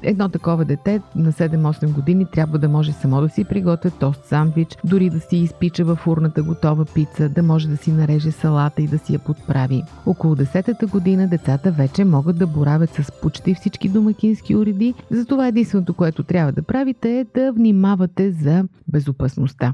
Едно 0.04 0.30
такова 0.30 0.66
дете 0.66 1.02
на 1.16 1.32
7-8 1.32 1.94
години 1.94 2.26
трябва 2.32 2.58
да 2.58 2.70
може 2.70 2.92
само 2.92 3.22
да 3.22 3.30
си 3.30 3.44
приготвя 3.44 3.92
тост 3.92 4.26
сандвич, 4.26 4.78
дори 4.84 5.10
да 5.10 5.20
си 5.20 5.38
изпича 5.38 5.86
във 5.86 6.00
фурната 6.00 6.44
готова 6.44 6.86
пица, 6.86 7.30
да 7.30 7.44
може 7.44 7.68
да 7.68 7.78
си 7.78 7.92
нареже 7.92 8.32
салата 8.32 8.82
и 8.82 8.88
да 8.88 8.98
си 8.98 9.14
я 9.14 9.20
подправи. 9.20 9.84
Около 10.06 10.36
10-та 10.36 10.88
година 10.88 11.28
децата 11.28 11.72
вече 11.72 12.01
могат 12.06 12.38
да 12.38 12.48
боравят 12.48 12.90
с 12.94 13.12
почти 13.22 13.54
всички 13.54 13.90
домакински 13.90 14.56
уреди, 14.56 14.94
затова 15.10 15.48
единственото, 15.48 15.94
което 15.94 16.24
трябва 16.24 16.52
да 16.52 16.62
правите 16.62 17.20
е 17.20 17.26
да 17.40 17.52
внимавате 17.52 18.32
за 18.32 18.64
безопасността. 18.88 19.74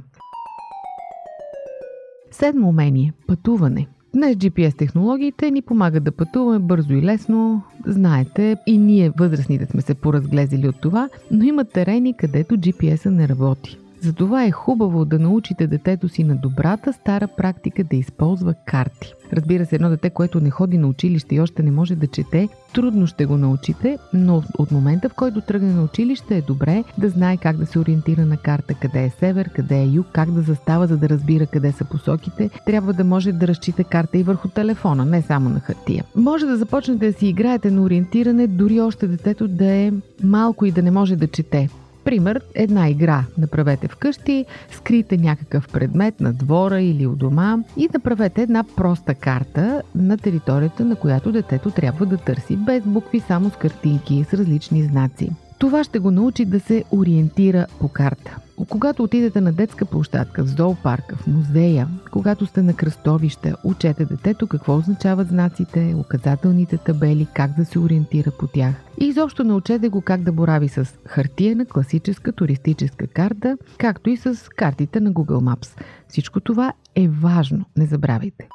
Седмо 2.31 2.69
умение– 2.69 3.13
пътуване. 3.27 3.87
Днес 4.13 4.35
GPS 4.35 4.77
технологиите 4.77 5.51
ни 5.51 5.61
помагат 5.61 6.03
да 6.03 6.11
пътуваме 6.11 6.59
бързо 6.59 6.93
и 6.93 7.01
лесно. 7.01 7.61
Знаете, 7.85 8.57
и 8.67 8.77
ние 8.77 9.11
възрастните 9.19 9.65
сме 9.65 9.81
се 9.81 9.93
поразглезили 9.93 10.67
от 10.67 10.81
това, 10.81 11.09
но 11.31 11.43
има 11.43 11.65
терени, 11.65 12.17
където 12.17 12.55
GPS-а 12.55 13.11
не 13.11 13.27
работи. 13.27 13.77
Затова 14.01 14.43
е 14.43 14.51
хубаво 14.51 15.05
да 15.05 15.19
научите 15.19 15.67
детето 15.67 16.09
си 16.09 16.23
на 16.23 16.35
добрата 16.35 16.93
стара 16.93 17.27
практика 17.27 17.83
да 17.83 17.95
използва 17.95 18.53
карти. 18.65 19.13
Разбира 19.33 19.65
се, 19.65 19.75
едно 19.75 19.89
дете, 19.89 20.09
което 20.09 20.39
не 20.39 20.49
ходи 20.49 20.77
на 20.77 20.87
училище 20.87 21.35
и 21.35 21.41
още 21.41 21.63
не 21.63 21.71
може 21.71 21.95
да 21.95 22.07
чете, 22.07 22.49
трудно 22.73 23.07
ще 23.07 23.25
го 23.25 23.37
научите, 23.37 23.97
но 24.13 24.43
от 24.57 24.71
момента 24.71 25.09
в 25.09 25.13
който 25.13 25.41
тръгне 25.41 25.73
на 25.73 25.83
училище 25.83 26.37
е 26.37 26.41
добре 26.41 26.83
да 26.97 27.09
знае 27.09 27.37
как 27.37 27.57
да 27.57 27.65
се 27.65 27.79
ориентира 27.79 28.25
на 28.25 28.37
карта, 28.37 28.73
къде 28.73 29.03
е 29.03 29.09
север, 29.09 29.49
къде 29.55 29.81
е 29.81 29.87
юг, 29.87 30.07
как 30.13 30.31
да 30.31 30.41
застава, 30.41 30.87
за 30.87 30.97
да 30.97 31.09
разбира 31.09 31.47
къде 31.47 31.71
са 31.71 31.85
посоките. 31.85 32.49
Трябва 32.65 32.93
да 32.93 33.03
може 33.03 33.31
да 33.31 33.47
разчита 33.47 33.83
карта 33.83 34.17
и 34.17 34.23
върху 34.23 34.47
телефона, 34.47 35.05
не 35.05 35.21
само 35.21 35.49
на 35.49 35.59
хартия. 35.59 36.03
Може 36.15 36.45
да 36.45 36.57
започнете 36.57 37.11
да 37.11 37.17
си 37.17 37.27
играете 37.27 37.71
на 37.71 37.81
ориентиране, 37.81 38.47
дори 38.47 38.81
още 38.81 39.07
детето 39.07 39.47
да 39.47 39.65
е 39.65 39.91
малко 40.23 40.65
и 40.65 40.71
да 40.71 40.81
не 40.81 40.91
може 40.91 41.15
да 41.15 41.27
чете. 41.27 41.69
Пример, 42.07 42.41
една 42.55 42.89
игра 42.89 43.23
направете 43.37 43.87
вкъщи, 43.87 44.45
скрийте 44.71 45.17
някакъв 45.17 45.67
предмет 45.67 46.19
на 46.19 46.33
двора 46.33 46.81
или 46.81 47.07
у 47.07 47.15
дома 47.15 47.57
и 47.77 47.89
направете 47.93 48.41
една 48.41 48.63
проста 48.75 49.15
карта 49.15 49.81
на 49.95 50.17
територията, 50.17 50.85
на 50.85 50.95
която 50.95 51.31
детето 51.31 51.71
трябва 51.71 52.05
да 52.05 52.17
търси, 52.17 52.55
без 52.55 52.83
букви, 52.83 53.19
само 53.19 53.49
с 53.49 53.55
картинки, 53.55 54.25
с 54.29 54.33
различни 54.33 54.83
знаци. 54.83 55.29
Това 55.59 55.83
ще 55.83 55.99
го 55.99 56.11
научи 56.11 56.45
да 56.45 56.59
се 56.59 56.83
ориентира 56.91 57.67
по 57.79 57.87
карта. 57.87 58.37
Когато 58.69 59.03
отидете 59.03 59.41
на 59.41 59.53
детска 59.53 59.85
площадка, 59.85 60.43
в 60.43 60.47
зоопарка, 60.47 61.15
в 61.15 61.27
музея, 61.27 61.87
когато 62.11 62.45
сте 62.45 62.61
на 62.61 62.73
кръстовища, 62.73 63.55
учете 63.63 64.05
детето 64.05 64.47
какво 64.47 64.75
означават 64.75 65.27
знаците, 65.27 65.95
указателните 65.97 66.77
табели, 66.77 67.27
как 67.33 67.51
да 67.57 67.65
се 67.65 67.79
ориентира 67.79 68.31
по 68.31 68.47
тях. 68.47 68.75
И 69.01 69.05
изобщо 69.05 69.43
научете 69.43 69.89
го 69.89 70.01
как 70.01 70.21
да 70.21 70.31
борави 70.31 70.67
с 70.67 70.85
хартиена 71.05 71.65
класическа 71.65 72.31
туристическа 72.31 73.07
карта, 73.07 73.57
както 73.77 74.09
и 74.09 74.17
с 74.17 74.49
картите 74.55 74.99
на 74.99 75.11
Google 75.13 75.55
Maps. 75.55 75.81
Всичко 76.07 76.39
това 76.39 76.73
е 76.95 77.07
важно, 77.07 77.65
не 77.77 77.85
забравяйте. 77.85 78.47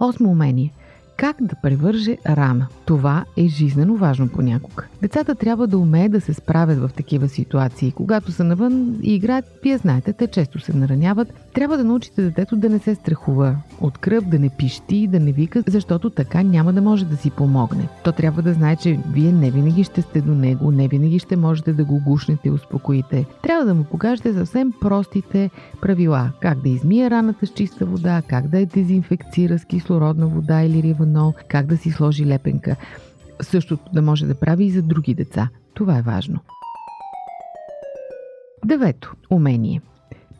Осмо 0.00 0.30
умение– 0.30 0.72
как 1.22 1.36
да 1.40 1.56
превърже 1.62 2.18
рана. 2.26 2.66
Това 2.84 3.24
е 3.36 3.48
жизнено 3.48 3.96
важно 3.96 4.28
понякога. 4.28 4.84
Децата 5.02 5.34
трябва 5.34 5.66
да 5.66 5.78
умеят 5.78 6.12
да 6.12 6.20
се 6.20 6.34
справят 6.34 6.78
в 6.78 6.90
такива 6.96 7.28
ситуации. 7.28 7.92
Когато 7.92 8.32
са 8.32 8.44
навън 8.44 8.98
и 9.02 9.14
играят, 9.14 9.44
вие 9.62 9.78
знаете, 9.78 10.12
те 10.12 10.26
често 10.26 10.58
се 10.60 10.76
нараняват. 10.76 11.28
Трябва 11.54 11.76
да 11.76 11.84
научите 11.84 12.22
детето 12.22 12.56
да 12.56 12.68
не 12.68 12.78
се 12.78 12.94
страхува 12.94 13.56
от 13.80 13.98
кръв, 13.98 14.24
да 14.24 14.38
не 14.38 14.50
пищи, 14.58 15.06
да 15.06 15.20
не 15.20 15.32
вика, 15.32 15.62
защото 15.66 16.10
така 16.10 16.42
няма 16.42 16.72
да 16.72 16.82
може 16.82 17.04
да 17.04 17.16
си 17.16 17.30
помогне. 17.30 17.88
То 18.04 18.12
трябва 18.12 18.42
да 18.42 18.52
знае, 18.52 18.76
че 18.76 18.98
вие 19.12 19.32
не 19.32 19.50
винаги 19.50 19.84
ще 19.84 20.02
сте 20.02 20.20
до 20.20 20.34
него, 20.34 20.70
не 20.70 20.88
винаги 20.88 21.18
ще 21.18 21.36
можете 21.36 21.72
да 21.72 21.84
го 21.84 22.00
гушнете 22.04 22.48
и 22.48 22.50
успокоите. 22.50 23.26
Трябва 23.42 23.64
да 23.64 23.74
му 23.74 23.84
покажете 23.84 24.32
съвсем 24.32 24.72
простите 24.80 25.50
правила. 25.80 26.32
Как 26.40 26.60
да 26.60 26.68
измие 26.68 27.10
раната 27.10 27.46
с 27.46 27.50
чиста 27.50 27.86
вода, 27.86 28.22
как 28.28 28.48
да 28.48 28.60
я 28.60 28.66
дезинфекцира 28.66 29.58
с 29.58 29.64
кислородна 29.64 30.26
вода 30.26 30.62
или 30.62 30.82
риванол, 30.82 31.34
как 31.48 31.66
да 31.66 31.76
си 31.76 31.90
сложи 31.90 32.26
лепенка. 32.26 32.76
Същото 33.42 33.90
да 33.92 34.02
може 34.02 34.26
да 34.26 34.34
прави 34.34 34.64
и 34.64 34.70
за 34.70 34.82
други 34.82 35.14
деца. 35.14 35.48
Това 35.74 35.98
е 35.98 36.02
важно. 36.02 36.40
Девето. 38.64 39.14
Умение– 39.30 39.80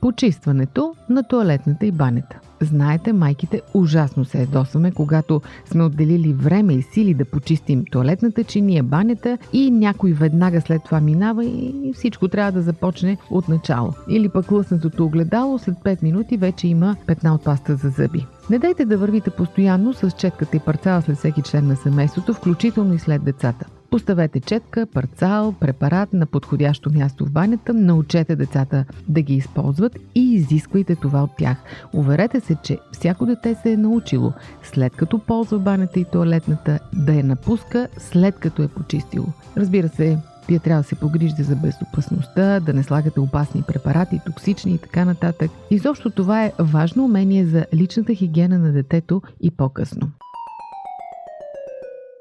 Почистването 0.03 0.95
на 1.09 1.23
туалетната 1.23 1.87
и 1.87 1.93
банята. 1.93 2.41
Знаете, 2.61 3.13
майките 3.13 3.61
ужасно 3.75 4.25
се 4.25 4.41
ядосваме, 4.41 4.93
когато 4.93 5.41
сме 5.65 5.85
отделили 5.85 6.33
време 6.33 6.75
и 6.75 6.83
сили 6.83 7.15
да 7.15 7.25
почистим 7.25 7.85
туалетната 7.91 8.45
чиния, 8.45 8.83
банята 8.83 9.39
и 9.53 9.71
някой 9.71 10.13
веднага 10.13 10.61
след 10.61 10.85
това 10.85 11.01
минава 11.01 11.45
и 11.45 11.93
всичко 11.95 12.29
трябва 12.29 12.53
да 12.53 12.63
започне 12.63 13.17
от 13.31 13.49
начало. 13.49 13.93
Или 14.09 14.29
пък 14.29 14.51
лъснатото 14.51 15.05
огледало 15.05 15.59
след 15.59 15.75
5 15.75 16.03
минути 16.03 16.37
вече 16.37 16.69
има 16.69 16.97
петна 17.07 17.35
от 17.35 17.45
паста 17.45 17.77
за 17.77 17.89
зъби. 17.89 18.27
Не 18.51 18.59
дайте 18.59 18.85
да 18.85 18.99
вървите 18.99 19.31
постоянно 19.31 19.93
с 19.93 20.11
четката 20.11 20.57
и 20.57 20.61
парцала 20.61 21.03
след 21.03 21.17
всеки 21.17 21.43
член 21.43 21.67
на 21.67 21.77
семейството, 21.77 22.35
включително 22.35 22.95
и 22.95 22.99
след 22.99 23.25
децата. 23.25 23.67
Поставете 23.91 24.41
четка, 24.41 24.87
парцал, 24.87 25.55
препарат 25.61 26.13
на 26.13 26.27
подходящо 26.27 26.91
място 26.93 27.27
в 27.27 27.31
банята, 27.31 27.75
научете 27.75 28.37
децата 28.37 28.85
да 29.09 29.23
ги 29.23 29.35
използват 29.35 29.99
и 30.15 30.35
изисквайте 30.35 30.97
това 30.97 31.23
от 31.23 31.31
тях. 31.39 31.57
Уверете 31.93 32.41
се, 32.41 32.57
че 32.63 32.79
всяко 32.93 33.27
дете 33.27 33.55
се 33.55 33.73
е 33.73 33.77
научило, 33.77 34.33
след 34.63 34.97
като 34.97 35.19
ползва 35.19 35.59
банята 35.59 36.01
и 36.01 36.05
туалетната, 36.05 36.79
да 36.95 37.13
я 37.13 37.25
напуска, 37.25 37.89
след 37.99 38.39
като 38.39 38.63
е 38.63 38.69
почистило. 38.69 39.27
Разбира 39.57 39.89
се, 39.89 40.19
вие 40.49 40.59
трябва 40.59 40.83
да 40.83 40.89
се 40.89 40.95
погрижите 40.95 41.43
за 41.43 41.57
безопасността, 41.57 42.61
да 42.61 42.73
не 42.73 42.83
слагате 42.83 43.21
опасни 43.21 43.63
препарати, 43.63 44.21
токсични 44.27 44.73
и 44.73 44.79
така 44.79 45.05
нататък. 45.05 45.51
Изобщо 45.71 46.11
това 46.11 46.45
е 46.45 46.53
важно 46.59 47.05
умение 47.05 47.47
за 47.47 47.67
личната 47.75 48.15
хигиена 48.15 48.59
на 48.59 48.73
детето 48.73 49.23
и 49.41 49.51
по-късно. 49.51 50.11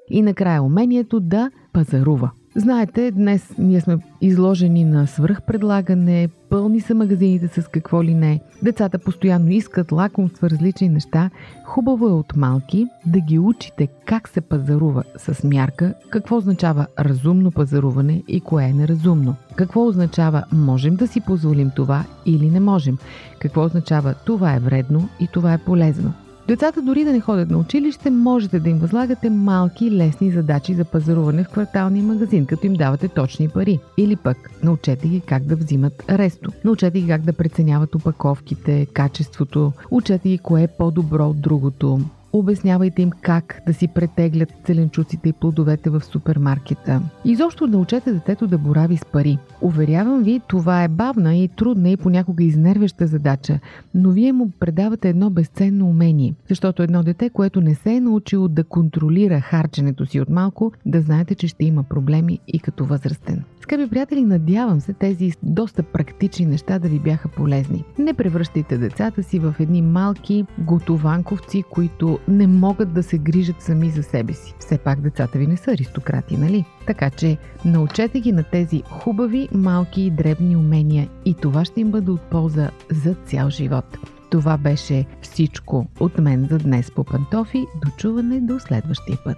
И 0.09 0.21
накрая 0.21 0.63
умението 0.63 1.19
да 1.19 1.51
пазарува. 1.73 2.31
Знаете, 2.55 3.11
днес 3.11 3.53
ние 3.57 3.81
сме 3.81 3.97
изложени 4.21 4.83
на 4.83 5.07
свръхпредлагане, 5.07 6.29
пълни 6.49 6.81
са 6.81 6.95
магазините 6.95 7.61
с 7.61 7.67
какво 7.67 8.03
ли 8.03 8.15
не. 8.15 8.41
Децата 8.63 8.99
постоянно 8.99 9.49
искат 9.49 9.91
лакомства, 9.91 10.49
различни 10.49 10.89
неща. 10.89 11.29
Хубаво 11.65 12.07
е 12.07 12.11
от 12.11 12.35
малки 12.35 12.87
да 13.05 13.19
ги 13.19 13.39
учите 13.39 13.87
как 14.05 14.27
се 14.27 14.41
пазарува 14.41 15.03
с 15.17 15.43
мярка, 15.43 15.93
какво 16.09 16.37
означава 16.37 16.87
разумно 16.99 17.51
пазаруване 17.51 18.23
и 18.27 18.41
кое 18.41 18.65
е 18.65 18.73
неразумно. 18.73 19.35
Какво 19.55 19.87
означава 19.87 20.43
можем 20.51 20.95
да 20.95 21.07
си 21.07 21.21
позволим 21.21 21.71
това 21.75 22.05
или 22.25 22.49
не 22.49 22.59
можем. 22.59 22.97
Какво 23.39 23.63
означава 23.63 24.15
това 24.25 24.55
е 24.55 24.59
вредно 24.59 25.09
и 25.19 25.27
това 25.33 25.53
е 25.53 25.63
полезно. 25.65 26.13
Децата 26.51 26.81
дори 26.81 27.03
да 27.03 27.11
не 27.11 27.19
ходят 27.19 27.49
на 27.49 27.57
училище, 27.57 28.09
можете 28.09 28.59
да 28.59 28.69
им 28.69 28.79
възлагате 28.79 29.29
малки 29.29 29.91
лесни 29.91 30.31
задачи 30.31 30.73
за 30.73 30.85
пазаруване 30.85 31.43
в 31.43 31.49
кварталния 31.49 32.03
магазин, 32.03 32.45
като 32.45 32.67
им 32.67 32.73
давате 32.73 33.07
точни 33.07 33.49
пари. 33.49 33.79
Или 33.97 34.15
пък 34.15 34.37
научете 34.63 35.07
ги 35.07 35.21
как 35.21 35.43
да 35.43 35.55
взимат 35.55 36.03
ресто. 36.09 36.51
Научете 36.63 37.01
ги 37.01 37.07
как 37.07 37.21
да 37.21 37.33
преценяват 37.33 37.95
опаковките, 37.95 38.85
качеството. 38.85 39.71
Учете 39.91 40.29
ги 40.29 40.37
кое 40.37 40.63
е 40.63 40.67
по-добро 40.67 41.29
от 41.29 41.41
другото. 41.41 41.99
Обяснявайте 42.33 43.01
им 43.01 43.11
как 43.21 43.61
да 43.65 43.73
си 43.73 43.87
претеглят 43.87 44.49
зеленчуците 44.67 45.29
и 45.29 45.33
плодовете 45.33 45.89
в 45.89 46.01
супермаркета. 46.01 47.01
Изобщо 47.25 47.67
научете 47.67 48.13
детето 48.13 48.47
да 48.47 48.57
борави 48.57 48.97
с 48.97 49.05
пари. 49.05 49.37
Уверявам 49.61 50.23
ви, 50.23 50.41
това 50.47 50.83
е 50.83 50.87
бавна 50.87 51.35
и 51.35 51.47
трудна 51.47 51.89
и 51.89 51.97
понякога 51.97 52.43
изнервяща 52.43 53.07
задача, 53.07 53.59
но 53.93 54.11
вие 54.11 54.33
му 54.33 54.51
предавате 54.59 55.09
едно 55.09 55.29
безценно 55.29 55.89
умение. 55.89 56.33
Защото 56.49 56.83
едно 56.83 57.03
дете, 57.03 57.29
което 57.29 57.61
не 57.61 57.75
се 57.75 57.93
е 57.93 58.01
научило 58.01 58.47
да 58.47 58.63
контролира 58.63 59.39
харченето 59.39 60.05
си 60.05 60.19
от 60.19 60.29
малко, 60.29 60.71
да 60.85 61.01
знаете, 61.01 61.35
че 61.35 61.47
ще 61.47 61.65
има 61.65 61.83
проблеми 61.83 62.39
и 62.47 62.59
като 62.59 62.85
възрастен. 62.85 63.43
Скъпи 63.61 63.89
приятели, 63.89 64.25
надявам 64.25 64.81
се 64.81 64.93
тези 64.93 65.31
доста 65.43 65.83
практични 65.83 66.45
неща 66.45 66.79
да 66.79 66.87
ви 66.87 66.99
бяха 66.99 67.27
полезни. 67.27 67.83
Не 67.99 68.13
превръщайте 68.13 68.77
децата 68.77 69.23
си 69.23 69.39
в 69.39 69.55
едни 69.59 69.81
малки 69.81 70.45
готованковци, 70.57 71.63
които 71.69 72.19
не 72.27 72.47
могат 72.47 72.93
да 72.93 73.03
се 73.03 73.17
грижат 73.17 73.61
сами 73.61 73.89
за 73.89 74.03
себе 74.03 74.33
си. 74.33 74.53
Все 74.59 74.77
пак 74.77 75.01
децата 75.01 75.39
ви 75.39 75.47
не 75.47 75.57
са 75.57 75.71
аристократи, 75.71 76.37
нали? 76.37 76.65
Така 76.87 77.09
че 77.09 77.37
научете 77.65 78.19
ги 78.19 78.31
на 78.31 78.43
тези 78.43 78.83
хубави, 78.89 79.49
малки 79.53 80.01
и 80.01 80.11
дребни 80.11 80.55
умения 80.55 81.09
и 81.25 81.33
това 81.33 81.65
ще 81.65 81.81
им 81.81 81.91
бъде 81.91 82.11
от 82.11 82.21
полза 82.21 82.69
за 82.91 83.15
цял 83.25 83.49
живот. 83.49 83.97
Това 84.29 84.57
беше 84.57 85.05
всичко 85.21 85.87
от 85.99 86.17
мен 86.17 86.47
за 86.51 86.57
днес 86.57 86.91
по 86.91 87.03
пантофи. 87.03 87.65
Дочуване 87.85 88.39
до 88.39 88.59
следващия 88.59 89.17
път. 89.25 89.37